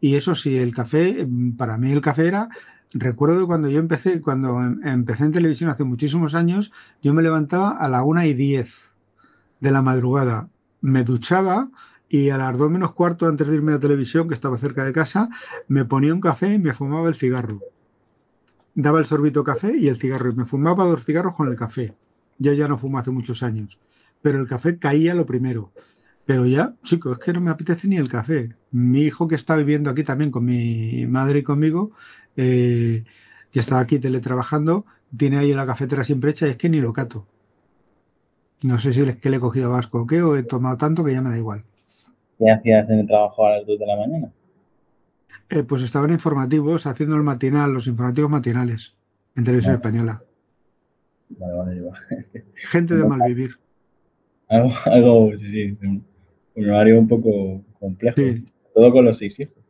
[0.00, 2.48] Y eso sí, el café, mm, para mí el café era
[2.94, 7.70] recuerdo cuando yo empecé, cuando em, empecé en televisión hace muchísimos años, yo me levantaba
[7.72, 8.74] a la una y diez
[9.60, 10.48] de la madrugada,
[10.80, 11.68] me duchaba
[12.12, 14.92] y a las dos menos cuarto antes de irme a televisión, que estaba cerca de
[14.92, 15.30] casa,
[15.66, 17.62] me ponía un café y me fumaba el cigarro.
[18.74, 21.94] Daba el sorbito café y el cigarro y me fumaba dos cigarros con el café.
[22.36, 23.78] Yo ya no fumo hace muchos años,
[24.20, 25.72] pero el café caía lo primero.
[26.26, 28.56] Pero ya, chicos, es que no me apetece ni el café.
[28.72, 31.92] Mi hijo que está viviendo aquí también con mi madre y conmigo,
[32.36, 33.04] eh,
[33.50, 34.84] que está aquí teletrabajando,
[35.16, 37.26] tiene ahí la cafetera siempre hecha y es que ni lo cato.
[38.62, 41.02] No sé si es que le he cogido vasco o qué, o he tomado tanto
[41.02, 41.64] que ya me da igual.
[42.42, 44.32] ¿Qué hacías en el trabajo a las 2 de la mañana?
[45.48, 48.96] Eh, pues estaban informativos, haciendo el matinal, los informativos matinales,
[49.36, 50.24] en televisión española.
[51.28, 51.82] Vale, vale,
[52.54, 53.52] Gente de malvivir.
[54.48, 56.04] Algo, algo, sí, sí, un
[56.68, 58.16] horario un poco complejo.
[58.74, 59.62] Todo con los seis hijos.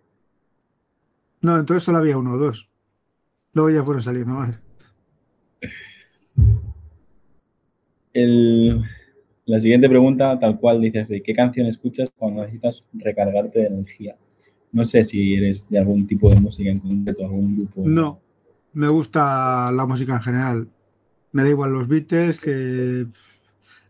[1.43, 2.71] No, entonces solo había uno o dos.
[3.53, 4.59] Luego ya fueron saliendo más.
[9.53, 14.17] La siguiente pregunta, tal cual, dices, ¿de qué canción escuchas cuando necesitas recargarte de energía?
[14.73, 17.83] No sé si eres de algún tipo de música en concreto, algún grupo.
[17.85, 18.19] No,
[18.73, 20.69] me gusta la música en general.
[21.33, 23.05] Me da igual los Beatles, que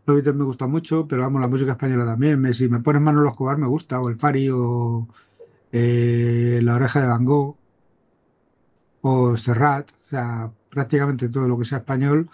[0.05, 2.53] los Beatles me gusta mucho, pero vamos, la música española también.
[2.53, 5.07] si me pones los Escobar me gusta, o el Fari, o
[5.71, 7.55] eh, La Oreja de Van Gogh,
[8.99, 9.89] o Serrat.
[9.91, 12.29] O sea, prácticamente todo lo que sea español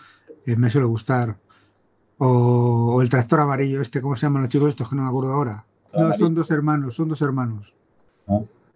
[0.47, 1.37] eh, me suele gustar.
[2.19, 4.89] O, el Tractor Amarillo, este, ¿cómo se llaman los chicos estos?
[4.89, 5.65] Que no me acuerdo ahora.
[5.93, 7.73] No, son dos hermanos, son dos hermanos.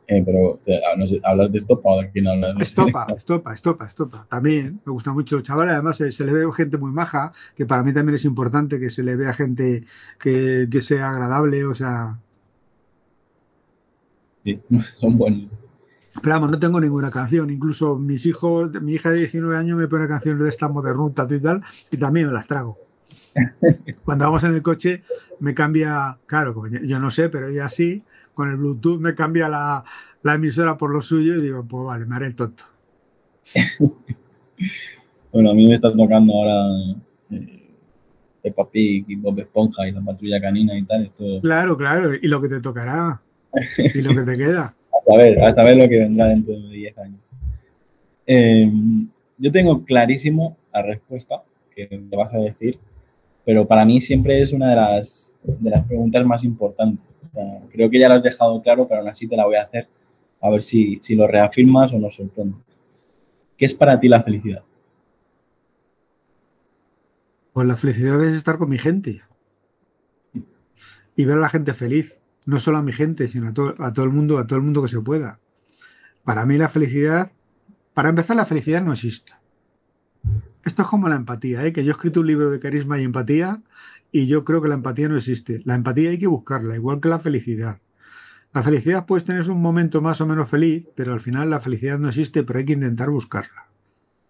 [0.08, 2.56] Eh, pero ah, no sé, ¿hablas de Estopa o de quién hablas?
[2.60, 4.26] Estopa, Estopa, Estopa, Estopa.
[4.30, 5.70] También me gusta mucho el chaval.
[5.70, 9.04] Además, se, le ve gente muy maja, que para mí también es importante que se
[9.04, 9.84] le vea gente
[10.20, 12.20] que, sea agradable, o sea.
[14.46, 14.60] Sí,
[14.96, 15.50] son buenos.
[16.22, 17.50] Pero vamos, no tengo ninguna canción.
[17.50, 21.40] Incluso mis hijos, mi hija de 19 años me pone canciones de esta modernuta y
[21.40, 22.83] tal, y también me las trago.
[24.06, 25.04] Cuando vamos en el coche,
[25.40, 29.84] me cambia, claro, yo no sé, pero ella sí con el Bluetooth me cambia la,
[30.34, 32.64] emisora por lo suyo y digo, pues vale, me haré el tonto.
[35.32, 36.98] bueno, a mí me está tocando ahora
[37.32, 37.70] eh,
[38.42, 41.06] Peppa Pig y Bob Esponja y la patrulla canina y tal.
[41.06, 41.42] Esto...
[41.42, 43.22] Claro, claro, y lo que te tocará
[43.78, 44.74] y lo que te queda.
[45.14, 47.20] a ver, hasta ver lo que vendrá dentro de 10 años.
[48.26, 48.72] Eh,
[49.38, 51.44] yo tengo clarísimo la respuesta
[51.76, 52.80] que te vas a decir,
[53.46, 57.14] pero para mí siempre es una de las, de las preguntas más importantes
[57.72, 59.88] creo que ya lo has dejado claro, pero aún así te la voy a hacer
[60.42, 62.58] a ver si, lo reafirmas o nos sorprende.
[63.58, 64.64] ¿Qué es para ti la felicidad?
[67.54, 69.22] Pues la felicidad es estar con mi gente
[71.16, 74.06] y ver a la gente feliz, no solo a mi gente, sino a a todo
[74.06, 75.40] el mundo, a todo el mundo que se pueda.
[76.24, 77.32] Para mí la felicidad,
[77.94, 79.34] para empezar, la felicidad no existe.
[80.66, 81.74] Esto es como la empatía, ¿eh?
[81.74, 83.62] que yo he escrito un libro de carisma y empatía
[84.14, 85.62] y yo creo que la empatía no existe.
[85.66, 87.80] La empatía hay que buscarla, igual que la felicidad.
[88.54, 92.00] La felicidad puedes tener un momento más o menos feliz, pero al final la felicidad
[92.00, 93.68] no existe, pero hay que intentar buscarla.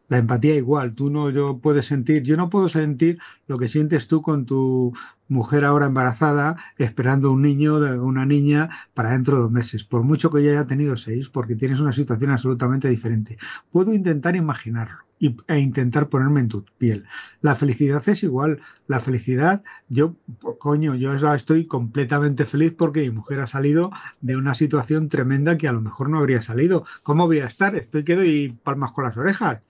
[0.07, 4.07] La empatía igual, tú no yo puedes sentir, yo no puedo sentir lo que sientes
[4.07, 4.93] tú con tu
[5.27, 10.29] mujer ahora embarazada esperando un niño una niña para dentro de dos meses, por mucho
[10.29, 13.37] que ya haya tenido seis, porque tienes una situación absolutamente diferente.
[13.71, 15.03] Puedo intentar imaginarlo
[15.47, 17.05] e intentar ponerme en tu piel.
[17.41, 18.61] La felicidad es igual.
[18.87, 20.15] La felicidad, yo,
[20.59, 25.67] coño, yo estoy completamente feliz porque mi mujer ha salido de una situación tremenda que
[25.67, 26.85] a lo mejor no habría salido.
[27.03, 27.75] ¿Cómo voy a estar?
[27.75, 29.61] Estoy quedo y palmas con las orejas.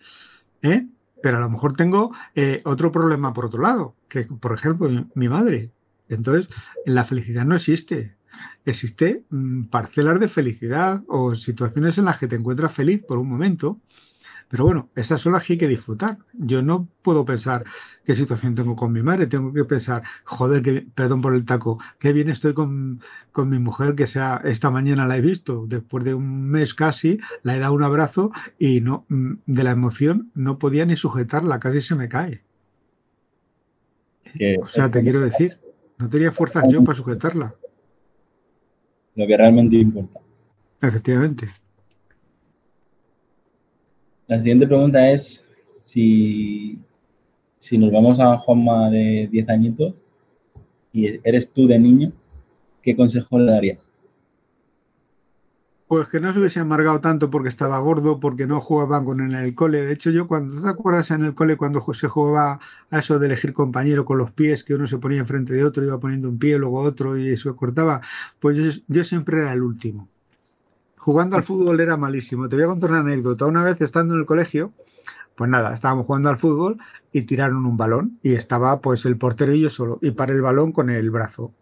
[0.61, 0.87] ¿Eh?
[1.21, 5.29] Pero a lo mejor tengo eh, otro problema por otro lado, que por ejemplo mi
[5.29, 5.71] madre.
[6.09, 6.47] Entonces,
[6.85, 8.15] la felicidad no existe.
[8.65, 13.29] Existe mm, parcelas de felicidad o situaciones en las que te encuentras feliz por un
[13.29, 13.79] momento
[14.53, 16.19] pero bueno, esas son las que hay que disfrutar.
[16.31, 17.63] Yo no puedo pensar
[18.05, 21.79] qué situación tengo con mi madre, tengo que pensar, joder, que, perdón por el taco,
[21.97, 23.01] qué bien estoy con,
[23.35, 27.55] mi mujer, que sea esta mañana la he visto, después de un mes casi, la
[27.55, 31.81] he dado un abrazo y no mm, de la emoción no podía ni sujetarla, casi
[31.81, 32.43] se me cae.
[34.61, 35.57] o sea, te quiero decir,
[35.97, 37.55] no tenía fuerzas yo para sujetarla.
[39.15, 40.19] Lo que realmente importa.
[40.79, 41.62] Efectivamente.
[44.33, 46.79] La siguiente pregunta es si,
[47.59, 49.93] si nos vamos a Juanma de 10 añitos
[50.91, 52.11] y eres tú de niño,
[52.81, 53.87] ¿qué consejo le darías?
[55.87, 59.35] Pues que no se hubiese amargado tanto porque estaba gordo, porque no jugaban con en
[59.35, 59.85] el cole.
[59.85, 63.27] De hecho, yo cuando te acuerdas en el cole cuando se jugaba a eso de
[63.27, 66.39] elegir compañero con los pies, que uno se ponía enfrente de otro, iba poniendo un
[66.39, 68.01] pie, luego otro y eso cortaba,
[68.39, 70.09] pues yo siempre era el último
[71.03, 72.47] jugando al fútbol era malísimo.
[72.47, 73.45] Te voy a contar una anécdota.
[73.45, 74.71] Una vez estando en el colegio,
[75.35, 76.77] pues nada, estábamos jugando al fútbol
[77.11, 80.41] y tiraron un balón y estaba pues el portero y yo solo y paré el
[80.41, 81.53] balón con el brazo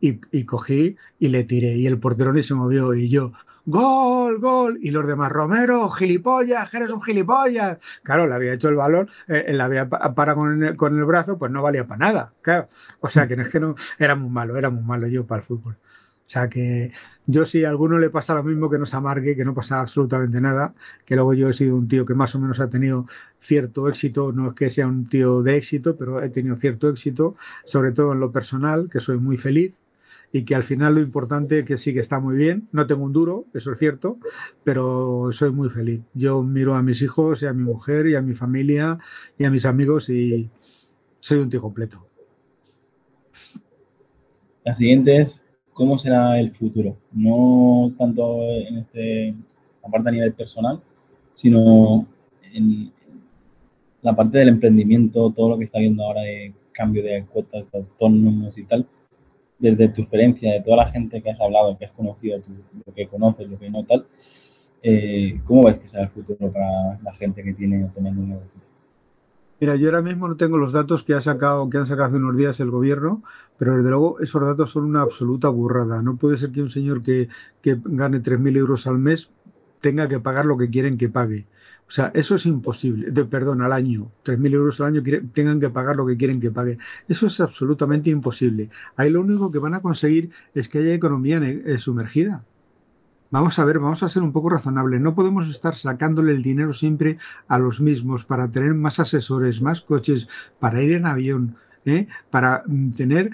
[0.00, 3.32] y, y cogí y le tiré y el portero ni se movió y yo,
[3.64, 4.78] gol, gol.
[4.82, 7.78] Y los demás, Romero, gilipollas, eres un gilipollas.
[8.02, 11.38] Claro, le había hecho el balón, eh, le había parado con el, con el, brazo,
[11.38, 12.32] pues no valía para nada.
[12.42, 12.68] Claro.
[13.00, 15.46] O sea, que, es que no, era muy malo, era muy malo yo para el
[15.46, 15.78] fútbol.
[16.30, 16.92] O sea que
[17.26, 19.80] yo si a alguno le pasa lo mismo que no se amargue, que no pasa
[19.80, 23.06] absolutamente nada, que luego yo he sido un tío que más o menos ha tenido
[23.40, 27.34] cierto éxito, no es que sea un tío de éxito, pero he tenido cierto éxito,
[27.64, 29.74] sobre todo en lo personal, que soy muy feliz,
[30.30, 32.68] y que al final lo importante que sí que está muy bien.
[32.70, 34.18] No tengo un duro, eso es cierto,
[34.62, 36.02] pero soy muy feliz.
[36.14, 39.00] Yo miro a mis hijos y a mi mujer y a mi familia
[39.36, 40.48] y a mis amigos y
[41.18, 42.06] soy un tío completo.
[44.62, 46.96] La siguiente es, ¿cómo será el futuro?
[47.12, 49.34] No tanto en este,
[49.82, 50.80] la parte a nivel personal,
[51.34, 52.06] sino
[52.52, 52.92] en
[54.02, 57.78] la parte del emprendimiento, todo lo que está viendo ahora de cambio de cuotas de
[57.78, 58.86] autónomos y tal
[59.60, 62.40] desde tu experiencia, de toda la gente que has hablado, que has conocido,
[62.86, 64.06] lo que conoces, lo que no tal,
[64.82, 68.69] eh, ¿cómo ves que será el futuro para la gente que tiene tener un negocio?
[69.60, 72.16] Mira, yo ahora mismo no tengo los datos que ha sacado, que han sacado hace
[72.16, 73.22] unos días el gobierno,
[73.58, 76.00] pero desde luego esos datos son una absoluta burrada.
[76.02, 77.28] No puede ser que un señor que,
[77.60, 79.30] que gane 3.000 euros al mes
[79.82, 81.46] tenga que pagar lo que quieren que pague.
[81.86, 83.10] O sea, eso es imposible.
[83.10, 84.10] De, perdón, al año.
[84.24, 85.02] 3.000 euros al año
[85.34, 86.78] tengan que pagar lo que quieren que pague.
[87.08, 88.70] Eso es absolutamente imposible.
[88.96, 92.44] Ahí lo único que van a conseguir es que haya economía eh, sumergida.
[93.32, 95.00] Vamos a ver, vamos a ser un poco razonables.
[95.00, 97.16] No podemos estar sacándole el dinero siempre
[97.46, 102.08] a los mismos para tener más asesores, más coches, para ir en avión, ¿eh?
[102.30, 103.30] para mm, tener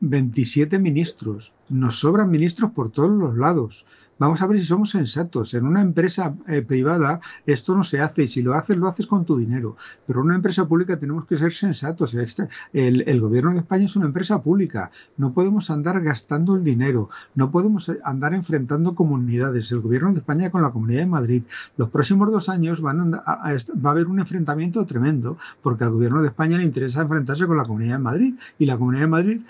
[0.00, 1.52] 27 eh, ministros.
[1.68, 3.84] Nos sobran ministros por todos los lados.
[4.18, 5.52] Vamos a ver si somos sensatos.
[5.52, 9.06] En una empresa eh, privada esto no se hace y si lo haces, lo haces
[9.06, 9.76] con tu dinero.
[10.06, 12.14] Pero en una empresa pública tenemos que ser sensatos.
[12.72, 14.90] El, el, gobierno de España es una empresa pública.
[15.18, 17.10] No podemos andar gastando el dinero.
[17.34, 19.70] No podemos eh, andar enfrentando comunidades.
[19.72, 21.42] El gobierno de España con la Comunidad de Madrid.
[21.76, 26.28] Los próximos dos años van va a haber un enfrentamiento tremendo porque al gobierno de
[26.28, 28.34] España le interesa enfrentarse con la Comunidad de Madrid.
[28.58, 29.40] Y la Comunidad de Madrid,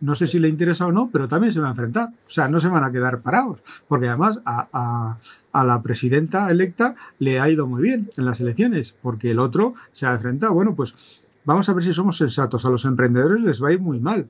[0.00, 2.10] no sé si le interesa o no, pero también se va a enfrentar.
[2.26, 5.18] O sea, no se van a quedar parados porque además a,
[5.52, 10.06] la presidenta electa le ha ido muy bien en las elecciones, porque el otro se
[10.06, 10.54] ha enfrentado.
[10.54, 10.94] Bueno, pues
[11.44, 12.64] vamos a ver si somos sensatos.
[12.64, 14.28] A los emprendedores les va a ir muy mal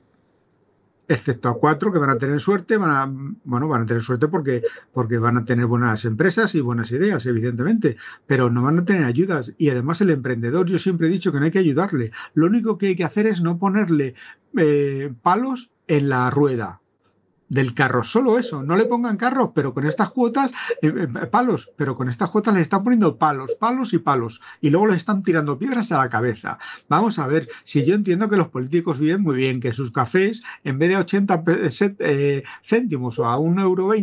[1.07, 4.27] excepto a cuatro que van a tener suerte, van a, bueno, van a tener suerte
[4.27, 4.63] porque,
[4.93, 9.03] porque van a tener buenas empresas y buenas ideas, evidentemente, pero no van a tener
[9.03, 9.53] ayudas.
[9.57, 12.11] Y además el emprendedor, yo siempre he dicho que no hay que ayudarle.
[12.33, 14.15] Lo único que hay que hacer es no ponerle
[14.57, 16.82] eh, palos en la rueda
[17.53, 21.71] del carro, solo eso, no le pongan carros, pero con estas cuotas, eh, eh, palos,
[21.75, 25.21] pero con estas cuotas le están poniendo palos, palos y palos, y luego le están
[25.21, 26.57] tirando piedras a la cabeza.
[26.89, 30.41] Vamos a ver, si yo entiendo que los políticos viven muy bien, que sus cafés,
[30.63, 31.43] en vez de 80
[31.99, 33.93] eh, céntimos o a 1,20 euro,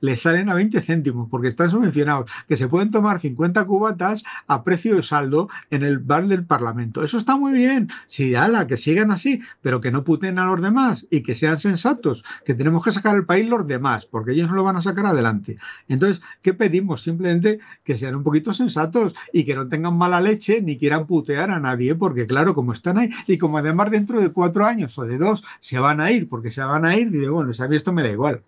[0.00, 4.62] les salen a 20 céntimos, porque están subvencionados, que se pueden tomar 50 cubatas a
[4.62, 7.02] precio de saldo en el bar del Parlamento.
[7.02, 10.62] Eso está muy bien, sí, ala, que sigan así, pero que no puten a los
[10.62, 14.48] demás y que sean sensatos, que tenemos que sacar el país los demás, porque ellos
[14.48, 15.56] no lo van a sacar adelante.
[15.88, 17.02] Entonces, ¿qué pedimos?
[17.02, 21.50] Simplemente que sean un poquito sensatos y que no tengan mala leche ni quieran putear
[21.50, 25.04] a nadie, porque claro, como están ahí, y como además dentro de cuatro años o
[25.04, 27.76] de dos se van a ir, porque se van a ir, digo, bueno, a mí
[27.76, 28.42] esto me da igual.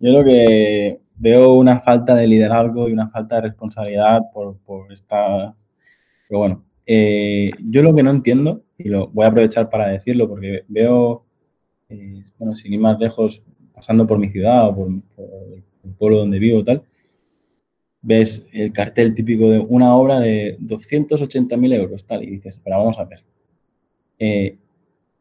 [0.00, 4.92] Yo lo que veo una falta de liderazgo y una falta de responsabilidad por, por
[4.92, 5.54] esta...
[6.28, 10.28] Pero bueno, eh, yo lo que no entiendo, y lo voy a aprovechar para decirlo,
[10.28, 11.24] porque veo
[12.38, 13.42] bueno, sin ir más lejos,
[13.74, 16.82] pasando por mi ciudad o por, el pueblo donde vivo tal,
[18.02, 22.98] ves el cartel típico de una obra de 280.000 euros, tal, y dices, pero vamos
[22.98, 23.24] a ver.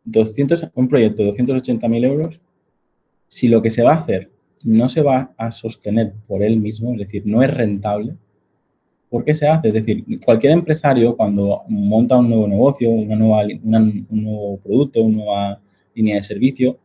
[0.03, 2.39] 200, eh, un proyecto de 280.000 euros,
[3.27, 4.31] si lo que se va a hacer
[4.63, 8.15] no se va a sostener por él mismo, es decir, no es rentable,
[9.09, 9.69] ¿por qué se hace?
[9.69, 15.17] Es decir, cualquier empresario cuando monta un nuevo negocio, una nueva, un nuevo producto, una
[15.17, 15.61] nueva
[15.97, 16.77] línea de servicio,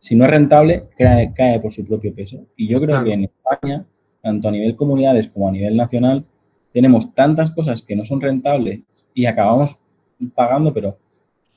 [0.00, 2.46] si no es rentable, cae, cae por su propio peso.
[2.56, 3.84] Y yo creo que en España,
[4.22, 6.24] tanto a nivel comunidades como a nivel nacional,
[6.72, 8.80] tenemos tantas cosas que no son rentables
[9.14, 9.76] y acabamos
[10.34, 10.96] pagando, pero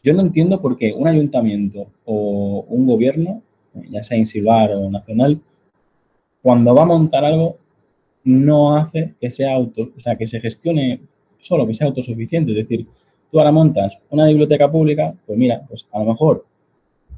[0.04, 3.42] yo no entiendo por qué un ayuntamiento o un gobierno,
[3.90, 5.42] ya sea insular o nacional,
[6.42, 7.58] cuando va a montar algo,
[8.24, 11.02] no hace que sea auto, o sea, que se gestione
[11.40, 12.52] solo, que sea autosuficiente.
[12.52, 12.88] Es decir,
[13.32, 16.46] tú ahora montas una biblioteca pública, pues mira, pues a lo mejor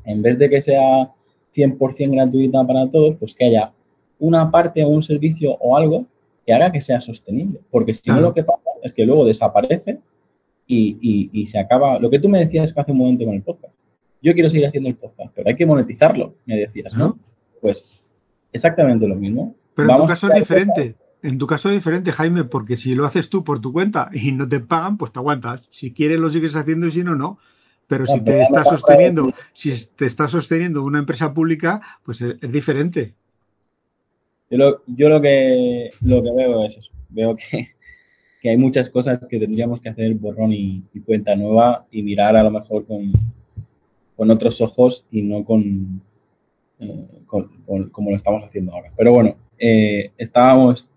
[0.09, 1.11] en vez de que sea
[1.55, 3.71] 100% gratuita para todos, pues que haya
[4.17, 6.05] una parte o un servicio o algo
[6.45, 7.59] que haga que sea sostenible.
[7.69, 9.99] Porque si no, lo que pasa es que luego desaparece
[10.67, 11.99] y, se acaba.
[11.99, 13.73] Lo que tú me decías hace un momento con el podcast.
[14.21, 17.17] Yo quiero seguir haciendo el podcast, pero hay que monetizarlo, me decías, ¿no?
[17.61, 18.03] Pues
[18.51, 19.55] exactamente lo mismo.
[19.75, 20.95] Pero en tu caso es diferente.
[21.21, 24.31] En tu caso es diferente, Jaime, porque si lo haces tú por tu cuenta y
[24.31, 25.67] no te pagan, pues te aguantas.
[25.69, 27.39] Si quieres lo sigues haciendo y si no, no.
[27.89, 33.15] Pero si te está sosteniendo, si te está sosteniendo una empresa pública, pues es, diferente.
[34.51, 36.91] Yo, lo, yo lo, que, lo que veo es eso.
[37.09, 37.67] Veo que,
[38.47, 42.51] hay muchas cosas que tendríamos que hacer borrón y, cuenta nueva y mirar a lo
[42.51, 43.11] mejor con,
[44.15, 45.99] con otros ojos y no con,
[46.79, 48.91] eh, como lo estamos haciendo ahora.
[48.95, 50.87] Pero bueno, eh, estábamos,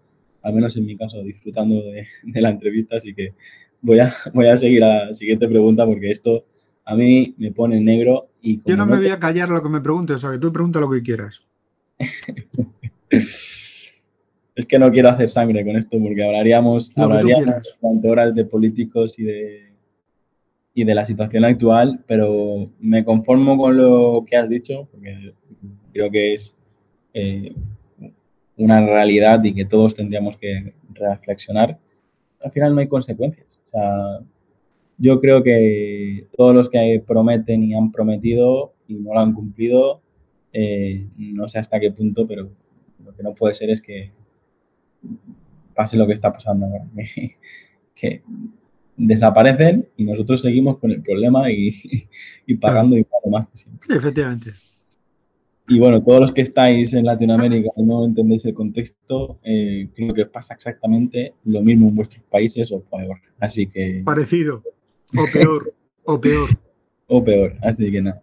[0.43, 3.33] al menos en mi caso, disfrutando de, la entrevista, así que
[3.81, 6.45] voy a, voy a seguir a la siguiente pregunta porque esto
[6.85, 8.61] a mí me pone negro y...
[8.65, 10.81] Yo no me voy a callar lo que me preguntes, o sea, que tú pregunta
[10.81, 11.43] lo que quieras.
[13.11, 19.19] es que no quiero hacer sangre con esto porque hablaríamos, hablaríamos durante horas de políticos
[19.19, 19.73] y de,
[20.75, 25.35] y de la situación actual, pero me conformo con lo que has dicho porque
[25.93, 26.57] creo que es
[27.15, 27.55] eh,
[28.57, 31.79] una realidad y que todos tendríamos que reflexionar.
[32.43, 33.61] Al final no hay consecuencias.
[33.67, 34.21] O sea,
[35.03, 40.01] yo creo que todos los que prometen y han prometido y no lo han cumplido,
[40.53, 42.49] eh, no sé hasta qué punto, pero
[43.05, 44.13] lo que no puede ser es que
[45.75, 46.87] pase lo que está pasando ahora,
[47.97, 48.23] que,
[48.97, 51.73] desaparecen y nosotros seguimos con el problema y,
[52.61, 53.97] pagando igual más que siempre.
[53.97, 54.51] efectivamente.
[55.67, 60.15] Y bueno, todos los que estáis en Latinoamérica y no entendéis el contexto, eh, creo
[60.15, 63.19] que pasa exactamente lo mismo en vuestros países o peor.
[63.41, 64.03] Así que.
[64.05, 64.63] Parecido.
[65.17, 66.49] O peor, o peor.
[67.07, 68.23] O peor, así que nada.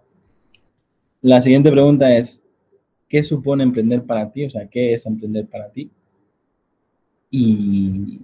[1.21, 2.43] La siguiente pregunta es,
[3.07, 4.45] ¿qué supone emprender para ti?
[4.45, 5.91] O sea, ¿qué es emprender para ti?
[7.29, 8.21] Y,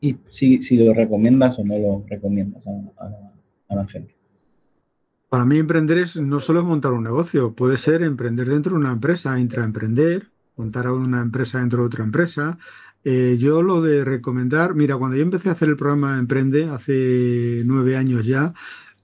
[0.00, 4.14] y si, si lo recomiendas o no lo recomiendas a, la gente.
[5.28, 8.92] Para mí emprender es no solo montar un negocio, puede ser emprender dentro de una
[8.92, 12.58] empresa, intraemprender, montar una empresa dentro de otra empresa,
[13.04, 17.62] eh, yo lo de recomendar, mira, cuando yo empecé a hacer el programa Emprende hace
[17.64, 18.52] nueve años ya,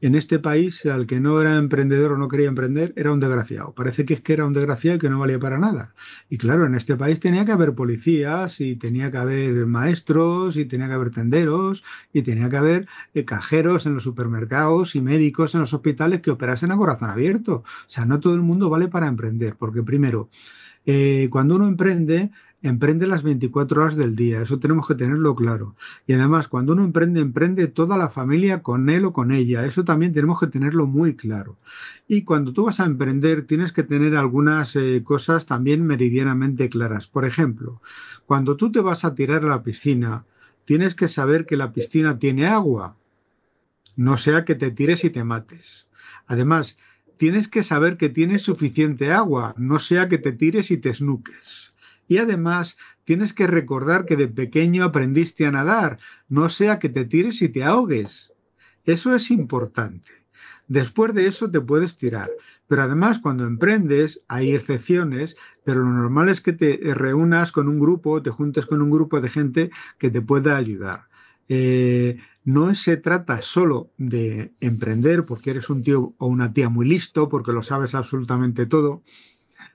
[0.00, 3.72] en este país al que no era emprendedor o no quería emprender era un desgraciado.
[3.72, 5.94] Parece que es que era un desgraciado y que no valía para nada.
[6.28, 10.66] Y claro, en este país tenía que haber policías y tenía que haber maestros y
[10.66, 11.82] tenía que haber tenderos
[12.12, 16.30] y tenía que haber eh, cajeros en los supermercados y médicos en los hospitales que
[16.30, 17.64] operasen a corazón abierto.
[17.64, 20.28] O sea, no todo el mundo vale para emprender, porque primero,
[20.84, 22.30] eh, cuando uno emprende,
[22.68, 25.74] emprende las 24 horas del día, eso tenemos que tenerlo claro.
[26.06, 29.84] Y además, cuando uno emprende, emprende toda la familia con él o con ella, eso
[29.84, 31.58] también tenemos que tenerlo muy claro.
[32.08, 37.08] Y cuando tú vas a emprender, tienes que tener algunas eh, cosas también meridianamente claras.
[37.08, 37.80] Por ejemplo,
[38.26, 40.24] cuando tú te vas a tirar a la piscina,
[40.64, 42.96] tienes que saber que la piscina tiene agua,
[43.96, 45.88] no sea que te tires y te mates.
[46.26, 46.76] Además,
[47.16, 51.72] tienes que saber que tienes suficiente agua, no sea que te tires y te snuques.
[52.08, 55.98] Y además tienes que recordar que de pequeño aprendiste a nadar,
[56.28, 58.32] no sea que te tires y te ahogues.
[58.84, 60.12] Eso es importante.
[60.68, 62.30] Después de eso te puedes tirar.
[62.68, 67.78] Pero además cuando emprendes hay excepciones, pero lo normal es que te reúnas con un
[67.78, 71.06] grupo, te juntes con un grupo de gente que te pueda ayudar.
[71.48, 76.86] Eh, no se trata solo de emprender porque eres un tío o una tía muy
[76.86, 79.02] listo, porque lo sabes absolutamente todo.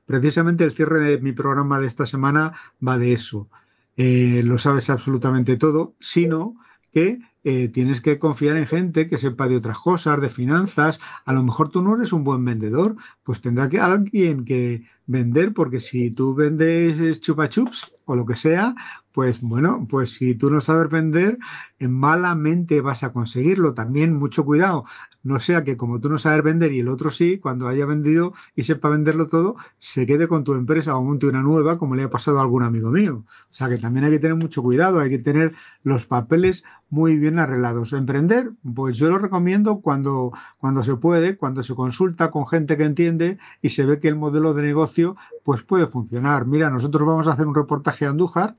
[0.05, 2.53] Precisamente el cierre de mi programa de esta semana
[2.85, 3.49] va de eso.
[3.97, 6.55] Eh, lo sabes absolutamente todo, sino
[6.91, 10.99] que eh, tienes que confiar en gente que sepa de otras cosas, de finanzas.
[11.25, 15.53] A lo mejor tú no eres un buen vendedor, pues tendrá que alguien que vender,
[15.53, 18.75] porque si tú vendes chupa chups o lo que sea,
[19.11, 21.37] pues bueno, pues si tú no sabes vender,
[21.79, 23.73] malamente vas a conseguirlo.
[23.73, 24.85] También mucho cuidado
[25.23, 28.33] no sea que como tú no sabes vender y el otro sí, cuando haya vendido
[28.55, 32.03] y sepa venderlo todo, se quede con tu empresa o monte una nueva, como le
[32.03, 33.23] ha pasado a algún amigo mío.
[33.51, 37.17] O sea que también hay que tener mucho cuidado, hay que tener los papeles muy
[37.17, 37.93] bien arreglados.
[37.93, 42.85] Emprender, pues yo lo recomiendo cuando, cuando se puede, cuando se consulta con gente que
[42.85, 46.45] entiende y se ve que el modelo de negocio pues puede funcionar.
[46.45, 48.55] Mira, nosotros vamos a hacer un reportaje a Andújar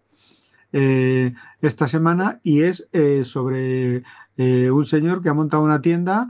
[0.73, 4.05] eh, esta semana y es eh, sobre
[4.39, 6.29] eh, un señor que ha montado una tienda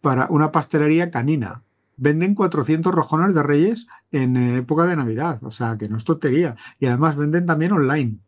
[0.00, 1.62] para una pastelería canina.
[1.96, 6.56] Venden 400 rojones de reyes en época de Navidad, o sea que no es tontería.
[6.78, 8.18] Y además venden también online.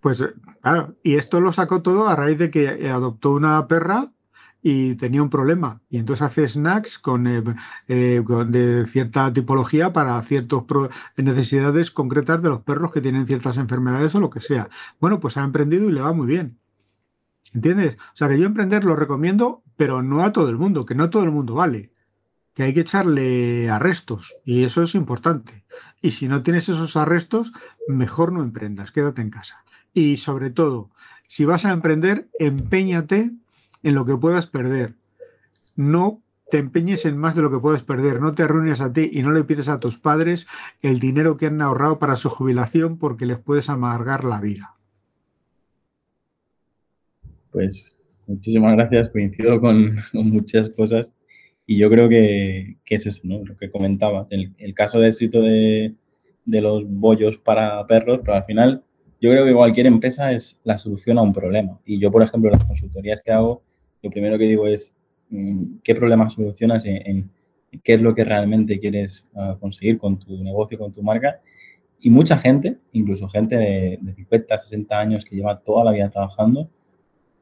[0.00, 0.24] Pues
[0.62, 4.10] claro, y esto lo sacó todo a raíz de que adoptó una perra
[4.62, 5.80] y tenía un problema.
[5.88, 7.42] Y entonces hace snacks con, eh,
[7.88, 10.62] eh, de cierta tipología para ciertas
[11.16, 14.68] necesidades concretas de los perros que tienen ciertas enfermedades o lo que sea.
[15.00, 16.58] Bueno, pues ha emprendido y le va muy bien.
[17.54, 17.96] ¿Entiendes?
[17.96, 21.10] O sea que yo emprender lo recomiendo, pero no a todo el mundo, que no
[21.10, 21.92] todo el mundo vale.
[22.54, 25.64] Que hay que echarle arrestos y eso es importante.
[26.02, 27.52] Y si no tienes esos arrestos,
[27.88, 29.64] mejor no emprendas, quédate en casa.
[29.92, 30.90] Y sobre todo,
[31.26, 33.30] si vas a emprender, empeñate
[33.82, 34.94] en lo que puedas perder.
[35.76, 39.08] No te empeñes en más de lo que puedes perder, no te arruines a ti
[39.12, 40.46] y no le pides a tus padres
[40.82, 44.74] el dinero que han ahorrado para su jubilación porque les puedes amargar la vida.
[47.52, 51.12] Pues muchísimas gracias, coincido con, muchas cosas
[51.66, 53.44] y yo creo que, es eso, ¿no?
[53.44, 55.94] Lo que comentabas, el, el caso de éxito de,
[56.44, 58.84] de los bollos para perros, pero al final
[59.20, 61.78] yo creo que cualquier empresa es la solución a un problema.
[61.84, 63.62] Y yo, por ejemplo, en las consultorías que hago,
[64.02, 64.94] lo primero que digo es
[65.28, 67.30] mm, qué problema solucionas, en,
[67.84, 71.40] qué es lo que realmente quieres ah, conseguir con tu negocio, con tu marca.
[72.00, 76.70] Y mucha gente, incluso gente de, 50, 60 años que lleva toda la vida trabajando,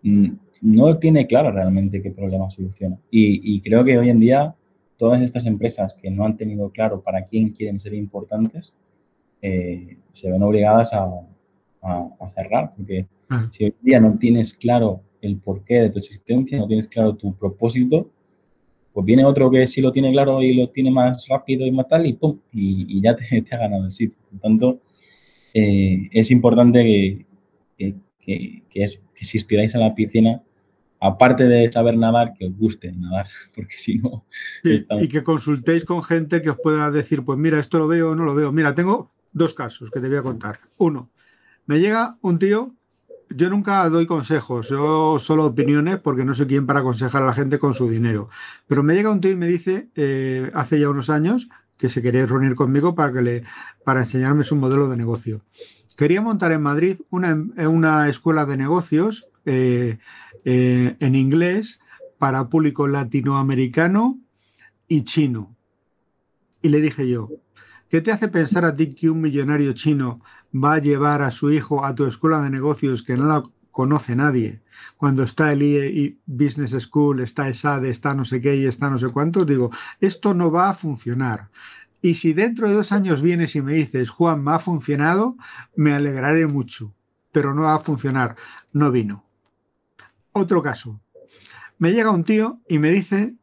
[0.03, 0.31] mm,
[0.63, 2.99] no tiene claro realmente qué problema soluciona.
[3.11, 4.57] Y, y, creo que hoy en día
[4.97, 8.75] todas estas empresas que no han tenido claro para quién quieren ser importantes,
[9.41, 11.09] eh, se ven obligadas a,
[11.83, 13.07] a, cerrar, porque
[13.51, 17.35] si hoy día no tienes claro el porqué de tu existencia, no tienes claro tu
[17.35, 18.11] propósito,
[18.93, 21.89] pues viene otro que sí lo tiene claro y lo tiene más rápido y más
[21.89, 24.19] tal, y pum, y, ya te, ha ganado el sitio.
[24.31, 24.81] Por tanto,
[25.55, 27.27] eh, es importante que,
[27.77, 28.63] que, que,
[29.15, 30.43] que, si estiráis en la piscina,
[31.01, 34.25] aparte de saber nadar, que os guste nadar, porque si no...
[34.65, 38.15] Y que consultéis con gente que os pueda decir, pues mira, esto lo veo o
[38.15, 38.53] no lo veo.
[38.53, 40.61] Mira, tengo dos casos que te voy a contar.
[40.79, 41.11] Uno,
[41.69, 42.75] me llega un tío,
[43.29, 47.35] yo nunca doy consejos, yo solo opiniones porque no soy quien para aconsejar a la
[47.35, 48.31] gente con su dinero.
[48.67, 52.01] Pero me llega un tío y me dice, eh, hace ya unos años, que se
[52.01, 53.43] quería reunir conmigo para, que le,
[53.85, 55.43] para enseñarme su modelo de negocio.
[55.95, 57.37] Quería montar en Madrid una,
[57.69, 59.99] una escuela de negocios eh,
[60.47, 61.81] eh, en inglés
[62.17, 64.19] para público latinoamericano
[64.89, 65.55] y chino.
[66.63, 67.29] Y le dije yo,
[67.89, 70.21] ¿qué te hace pensar a ti que un millonario chino
[70.55, 74.17] va a llevar a su hijo a tu escuela de negocios que no la conoce
[74.17, 74.61] nadie,
[74.97, 78.99] cuando está el IE Business School, está ESADE, está no sé qué y está no
[78.99, 79.71] sé cuántos, digo,
[80.01, 81.51] esto no va a funcionar.
[82.03, 85.37] Y si dentro de dos años vienes y me dices, Juan, me ha funcionado,
[85.77, 86.95] me alegraré mucho,
[87.33, 88.37] pero no va a funcionar.
[88.73, 89.25] No vino.
[90.33, 91.01] Otro caso.
[91.79, 93.35] Me llega un tío y me dice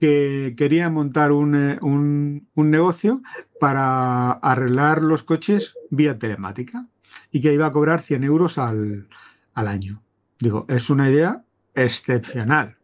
[0.00, 3.22] que quería montar un, eh, un, negocio
[3.58, 6.86] para arreglar los coches vía telemática
[7.30, 9.08] y que iba a cobrar 100 euros al,
[9.54, 10.02] al año.
[10.38, 11.44] Digo, es una idea
[11.74, 12.76] excepcional.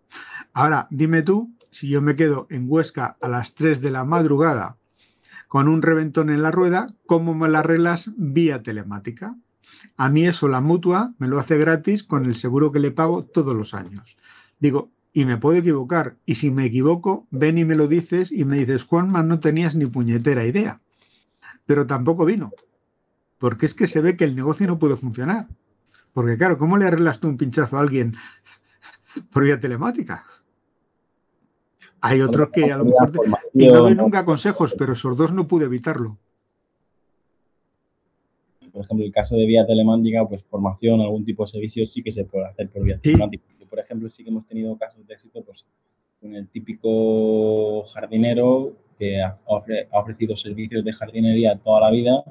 [0.52, 4.76] Ahora, dime tú, si yo me quedo en Huesca a las 3 de la madrugada
[5.48, 9.36] con un reventón en la rueda, ¿cómo me la arreglas vía telemática?
[9.96, 13.24] A mí eso la mutua me lo hace gratis con el seguro que le pago
[13.24, 14.16] todos los años.
[14.58, 16.16] Digo, y me puedo equivocar.
[16.24, 19.74] Y si me equivoco, ven y me lo dices y me dices, Juanma, no tenías
[19.74, 20.80] ni puñetera idea.
[21.66, 22.52] Pero tampoco vino.
[23.38, 25.48] Porque es que se ve que el negocio no puede funcionar.
[26.12, 28.14] Porque claro, ¿cómo le arreglas tú un pinchazo a alguien
[29.32, 30.24] por vía telemática?
[32.00, 33.12] Hay otros que a lo mejor...
[33.54, 36.18] Y no doy nunca consejos, pero esos dos no pude evitarlo.
[38.72, 42.10] Por ejemplo, el caso de vía telemática, pues formación, algún tipo de servicio sí que
[42.10, 45.42] se puede hacer por vía telemática por ejemplo, sí que hemos tenido casos de éxito
[45.42, 45.64] pues,
[46.20, 49.38] con el típico jardinero que ha,
[49.92, 52.22] ofrecido servicios de jardinería toda la vida,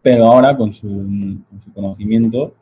[0.00, 1.36] pero ahora con su,
[1.74, 2.54] conocimiento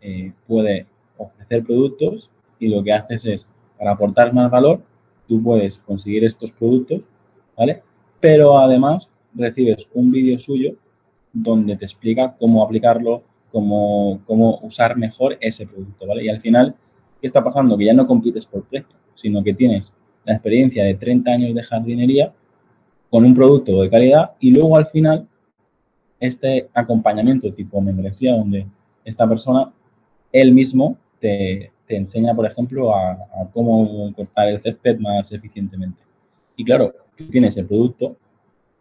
[0.00, 0.86] eh, puede
[1.16, 2.28] ofrecer productos
[2.58, 3.46] y lo que haces es,
[3.78, 4.80] para aportar más valor,
[5.28, 7.02] tú puedes conseguir estos productos,
[7.56, 7.84] ¿vale?
[8.18, 10.74] Pero además recibes un vídeo suyo
[11.32, 16.24] donde te explica cómo aplicarlo, cómo, cómo usar mejor ese producto, ¿vale?
[16.24, 16.74] Y al final
[17.24, 17.78] ¿Qué está pasando?
[17.78, 19.94] Que ya no compites por precio, sino que tienes
[20.26, 22.34] la experiencia de 30 años de jardinería
[23.08, 25.26] con un producto de calidad y luego al final
[26.20, 28.66] este acompañamiento tipo membresía donde
[29.06, 29.72] esta persona,
[30.32, 33.16] él mismo te, enseña, por ejemplo, a,
[33.54, 36.02] cómo cortar el césped más eficientemente.
[36.56, 38.18] Y claro, tú tienes el producto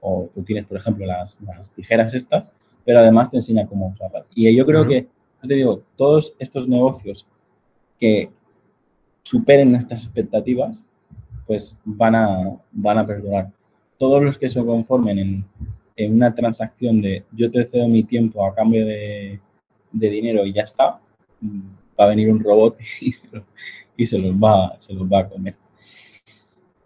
[0.01, 1.37] o tú tienes, por ejemplo, las,
[1.77, 2.51] tijeras estas,
[2.83, 4.25] pero además te enseña cómo usarlas.
[4.35, 5.07] Y yo creo que,
[5.41, 7.25] yo te digo, todos estos negocios
[7.99, 8.29] que
[9.23, 10.83] superen estas expectativas,
[11.47, 13.51] pues van a, van a perdurar.
[13.97, 15.45] Todos los que se conformen en,
[15.95, 19.39] en una transacción de yo te cedo mi tiempo a cambio de,
[19.91, 20.99] de dinero y ya está,
[21.99, 23.11] va a venir un robot y
[24.05, 25.55] se, los, va, se los va a comer.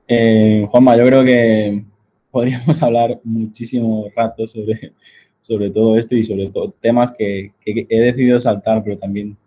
[0.08, 1.84] Eh, Juanma, yo creo que
[2.32, 4.93] podríamos hablar muchísimo rato sobre,
[5.41, 9.38] sobre todo esto y sobre todo temas que, he decidido saltar, pero también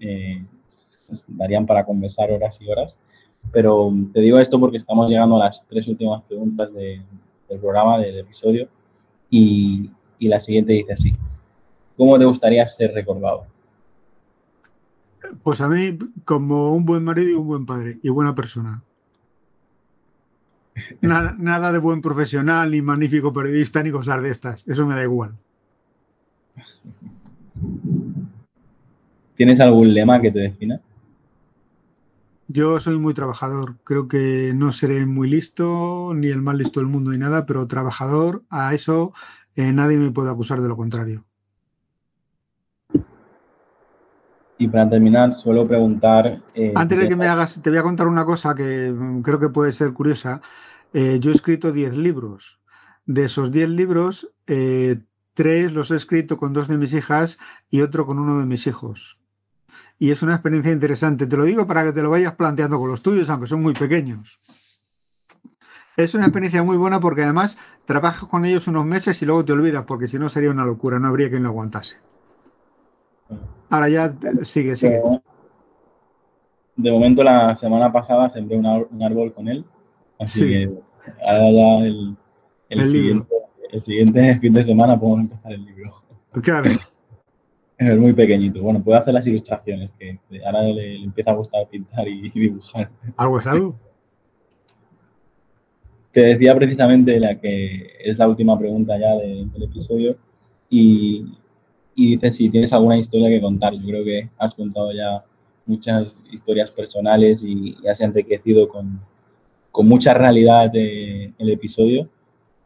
[0.00, 0.44] eh,
[1.28, 2.96] darían para conversar horas y horas.
[3.52, 7.02] Pero te digo esto porque estamos llegando a las tres últimas preguntas del
[7.60, 8.68] programa, del episodio,
[9.30, 11.16] y, y la siguiente dice así.
[11.96, 13.46] ¿Cómo te gustaría ser recordado?
[15.42, 18.82] Pues a mí como un buen marido y un buen padre y buena persona.
[21.00, 24.66] Nada, de buen profesional, ni magnífico periodista, ni cosas de estas.
[24.66, 25.32] Eso me da igual.
[29.34, 30.80] ¿Tienes algún lema que te defina?
[32.50, 33.76] Yo soy muy trabajador.
[33.84, 37.66] Creo que no seré muy listo, ni el más listo del mundo, ni nada, pero
[37.66, 39.12] trabajador, a eso
[39.54, 41.26] eh, nadie me puede acusar de lo contrario.
[44.56, 46.40] Y para terminar, suelo preguntar...
[46.54, 49.38] Eh, Antes de que me hagas, te voy a contar una cosa que mm, creo
[49.38, 50.40] que puede ser curiosa.
[50.94, 52.60] Eh, yo he escrito 10 libros.
[53.04, 54.32] De esos 10 libros,
[55.34, 57.38] tres los he escrito con dos de mis hijas
[57.70, 59.17] y otro con uno de mis hijos.
[59.98, 61.26] Y es una experiencia interesante.
[61.26, 63.74] Te lo digo para que te lo vayas planteando con los tuyos, aunque son muy
[63.74, 64.38] pequeños.
[65.96, 69.52] Es una experiencia muy buena porque además trabajas con ellos unos meses y luego te
[69.52, 71.96] olvidas, porque si no sería una locura, no habría quien lo aguantase.
[73.70, 75.02] Ahora ya sigue, sigue.
[76.76, 79.64] De momento, la semana pasada sembré un árbol con él
[80.18, 80.70] Así que
[81.24, 82.16] ahora ya el,
[82.68, 83.34] el, siguiente,
[83.70, 86.02] el, siguiente, fin de semana podemos empezar el libro.
[86.42, 86.70] Claro.
[87.78, 88.60] Es muy pequeñito.
[88.60, 92.90] Bueno, puede hacer las ilustraciones, que ahora le, empieza a gustar pintar y, dibujar.
[93.16, 93.76] ¿Algo es algo?
[96.10, 100.16] Te decía precisamente la que es la última pregunta ya del episodio
[100.68, 101.26] y,
[101.94, 103.72] y dices si tienes alguna historia que contar.
[103.74, 105.22] Yo creo que has contado ya
[105.66, 109.00] muchas historias personales y, y has enriquecido con,
[109.70, 112.08] con mucha realidad el episodio.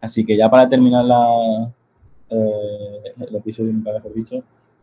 [0.01, 1.71] Así que ya para terminar la,
[2.31, 4.43] eh, el episodio, nunca mejor dicho,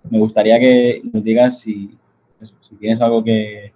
[0.09, 1.97] me gustaría que nos digas si,
[2.79, 3.73] tienes algo que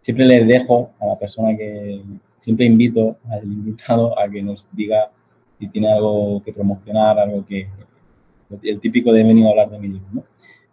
[0.00, 2.02] siempre le dejo a la persona que
[2.38, 5.10] siempre invito al invitado a que nos diga
[5.58, 7.68] si tiene algo que promocionar, algo que
[8.62, 10.24] el típico de venir a hablar de mi libro.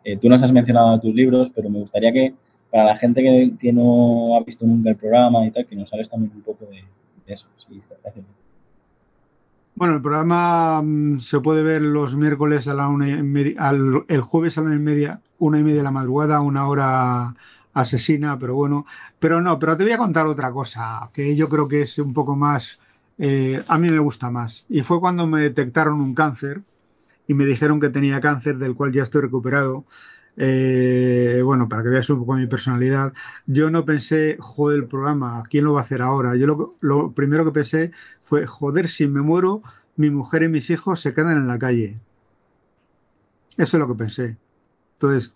[0.04, 2.34] Eh, tú nos has mencionado tus libros, pero me gustaría que
[2.72, 5.92] para la gente que, que, no ha visto nunca el programa y tal, que nos
[5.94, 6.84] hables también un poco de,
[7.32, 7.48] eso.
[9.78, 13.70] Bueno, el programa mm, se puede ver los miércoles a la una y media,
[14.08, 17.36] el jueves a la una y media, una y media de la madrugada, una hora
[17.76, 18.88] asesina, pero bueno,
[19.20, 22.12] pero no, pero te voy a contar otra cosa que yo creo que es un
[22.12, 22.80] poco más,
[23.20, 24.66] eh, a mí me gusta más.
[24.68, 26.62] Y fue cuando me detectaron un cáncer
[27.28, 29.86] y me dijeron que tenía cáncer del cual ya estoy recuperado.
[30.38, 33.14] Eh, bueno, para que veas un poco mi personalidad,
[33.48, 36.36] yo no pensé, joder, el programa, ¿quién lo va a hacer ahora?
[36.36, 37.92] Yo lo, lo, primero que pensé
[38.28, 39.64] fue, joder, si me muero,
[39.96, 41.98] mi mujer y mis hijos se quedan en la calle.
[43.56, 44.38] Eso es lo que pensé.
[44.96, 45.32] Entonces,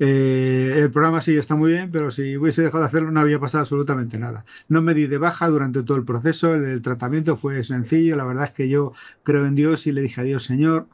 [0.00, 3.38] eh, el programa sí está muy bien, pero si hubiese dejado de hacerlo no había
[3.38, 4.44] pasado absolutamente nada.
[4.68, 8.24] No me di de baja durante todo el proceso, el, el tratamiento fue sencillo, la
[8.24, 10.88] verdad es que yo creo en Dios y le dije a Dios, Señor,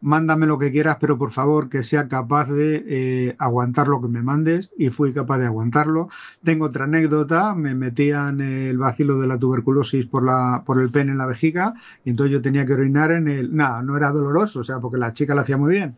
[0.00, 4.08] mándame lo que quieras, pero por favor que sea capaz de eh, aguantar lo que
[4.08, 6.08] me mandes y fui capaz de aguantarlo.
[6.42, 11.12] Tengo otra anécdota, me metían el vacilo de la tuberculosis por, la, por el pene
[11.12, 11.74] en la vejiga
[12.04, 13.54] y entonces yo tenía que orinar en el...
[13.54, 15.96] Nada, no era doloroso, o sea, porque la chica lo hacía muy bien.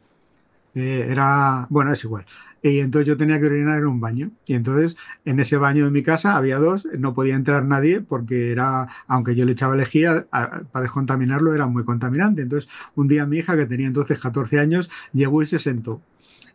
[0.74, 2.24] Eh, era, bueno, es igual.
[2.62, 4.30] Y entonces yo tenía que orinar en un baño.
[4.46, 8.52] Y entonces en ese baño de mi casa había dos, no podía entrar nadie porque
[8.52, 12.42] era, aunque yo le echaba lejía, para descontaminarlo era muy contaminante.
[12.42, 16.00] Entonces un día mi hija, que tenía entonces 14 años, llegó y se sentó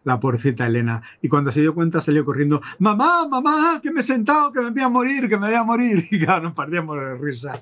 [0.04, 1.02] la porcita Elena.
[1.22, 4.72] Y cuando se dio cuenta salió corriendo, mamá, mamá, que me he sentado, que me
[4.72, 6.06] voy a morir, que me voy a morir.
[6.12, 7.62] Y claro, nos partíamos de risa.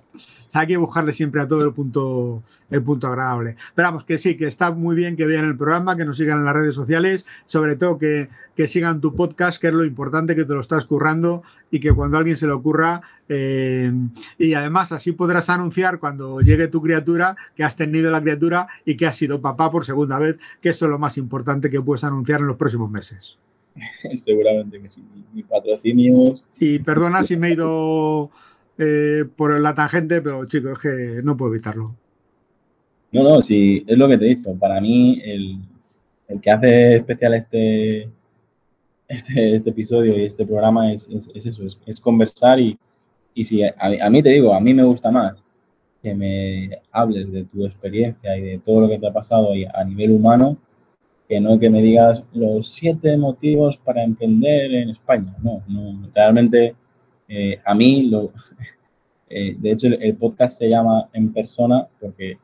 [0.53, 3.55] Hay que buscarle siempre a todo el punto, el punto agradable.
[3.73, 6.39] Pero vamos, que sí, que está muy bien que vean el programa, que nos sigan
[6.39, 10.35] en las redes sociales, sobre todo que, que sigan tu podcast, que es lo importante,
[10.35, 13.91] que te lo estás currando y que cuando a alguien se le ocurra, eh,
[14.37, 18.95] y además así podrás anunciar cuando llegue tu criatura que has tenido la criatura y
[18.95, 22.03] que has sido papá por segunda vez, que eso es lo más importante que puedes
[22.03, 23.37] anunciar en los próximos meses.
[24.23, 25.03] Seguramente que sí,
[25.33, 26.45] mi patrocinios.
[26.59, 28.29] Y perdona si me he ido
[28.77, 31.95] eh, por la tangente, pero chicos, es que no puedo evitarlo.
[33.11, 34.53] No, no, sí, es lo que te he dicho.
[34.55, 35.59] Para mí, el,
[36.27, 38.09] el que hace especial este,
[39.07, 42.77] este, este episodio y este programa es, es, eso, es, conversar y,
[43.33, 45.35] y si a, a, mí te digo, a mí me gusta más
[46.01, 49.83] que me hables de tu experiencia y de todo lo que te ha pasado a
[49.83, 50.57] nivel humano
[51.27, 55.35] que no que me digas los siete motivos para emprender en España.
[55.41, 56.75] No, no realmente
[57.27, 58.31] eh, a mí, lo,
[59.29, 62.37] eh, de hecho, el, podcast se llama En Persona porque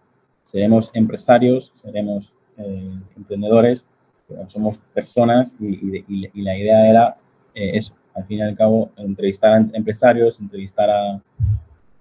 [0.44, 3.86] seremos empresarios, seremos eh, emprendedores,
[4.48, 7.18] somos personas y, la idea era
[7.54, 11.22] eso, al fin y al cabo, entrevistar a empresarios, entrevistar a,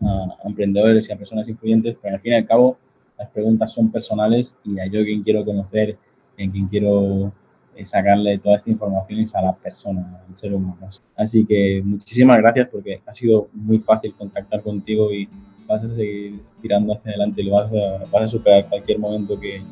[0.03, 2.79] a, emprendedores y a personas influyentes, pero al fin y al cabo
[3.19, 5.97] las preguntas son personales y a yo quien quiero conocer,
[6.37, 7.33] en quien quiero
[7.77, 10.89] eh, sacarle toda esta información a la persona, al ser humano.
[11.17, 15.29] Así que muchísimas gracias porque ha sido muy fácil contactar contigo y
[15.67, 19.39] vas a seguir tirando hacia adelante y lo vas a, vas a superar cualquier momento
[19.39, 19.63] que,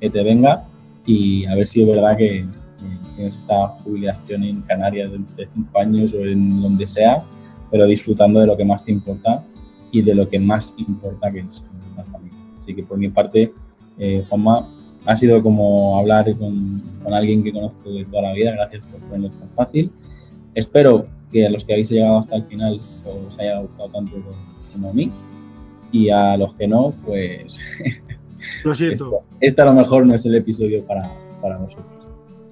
[0.00, 0.62] que, te venga
[1.06, 2.46] y a ver si es verdad que,
[3.16, 7.22] tienes esta jubilación en Canarias dentro de cinco años o en donde sea,
[7.70, 9.44] pero disfrutando de lo que más te importa
[9.90, 11.62] y de lo que más importa que es
[11.96, 12.38] la familia.
[12.58, 13.52] Así que por mi parte,
[13.98, 14.66] eh, Juanma,
[15.04, 18.52] ha sido como hablar con, con, alguien que conozco de toda la vida.
[18.52, 19.90] Gracias por ponerlo tan fácil.
[20.54, 24.12] Espero que a los que habéis llegado hasta el final os haya gustado tanto
[24.72, 25.10] como a mí.
[25.90, 27.58] Y a los que no, pues.
[28.64, 29.22] Lo siento.
[29.40, 31.02] Este, a lo mejor no es el episodio para,
[31.40, 31.86] para vosotros.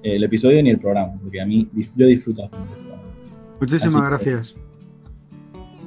[0.03, 2.57] El episodio ni el programa, porque a mí yo disfruto esto.
[3.59, 4.55] Muchísimas gracias.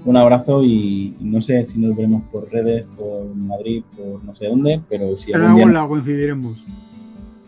[0.04, 4.46] Un abrazo y no sé si nos veremos por redes, por Madrid, por no sé
[4.46, 6.64] dónde, pero si algún, algún día, coincidiremos.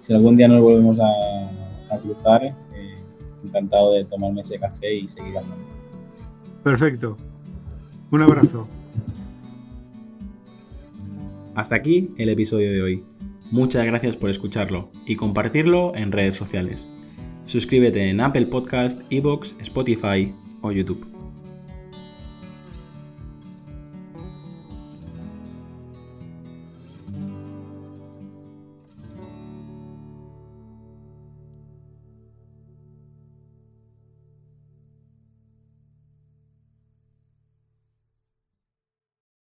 [0.01, 2.55] Si algún día nos volvemos a, cruzar, eh,
[3.45, 5.65] encantado de tomarme ese café y seguir hablando.
[6.65, 7.17] Perfecto.
[8.11, 8.67] Un abrazo.
[11.57, 13.05] Hasta aquí el episodio de hoy.
[13.51, 16.87] Muchas gracias por escucharlo y compartirlo en redes sociales.
[17.47, 21.16] Suscríbete en Apple Podcast, Evox, Spotify o YouTube.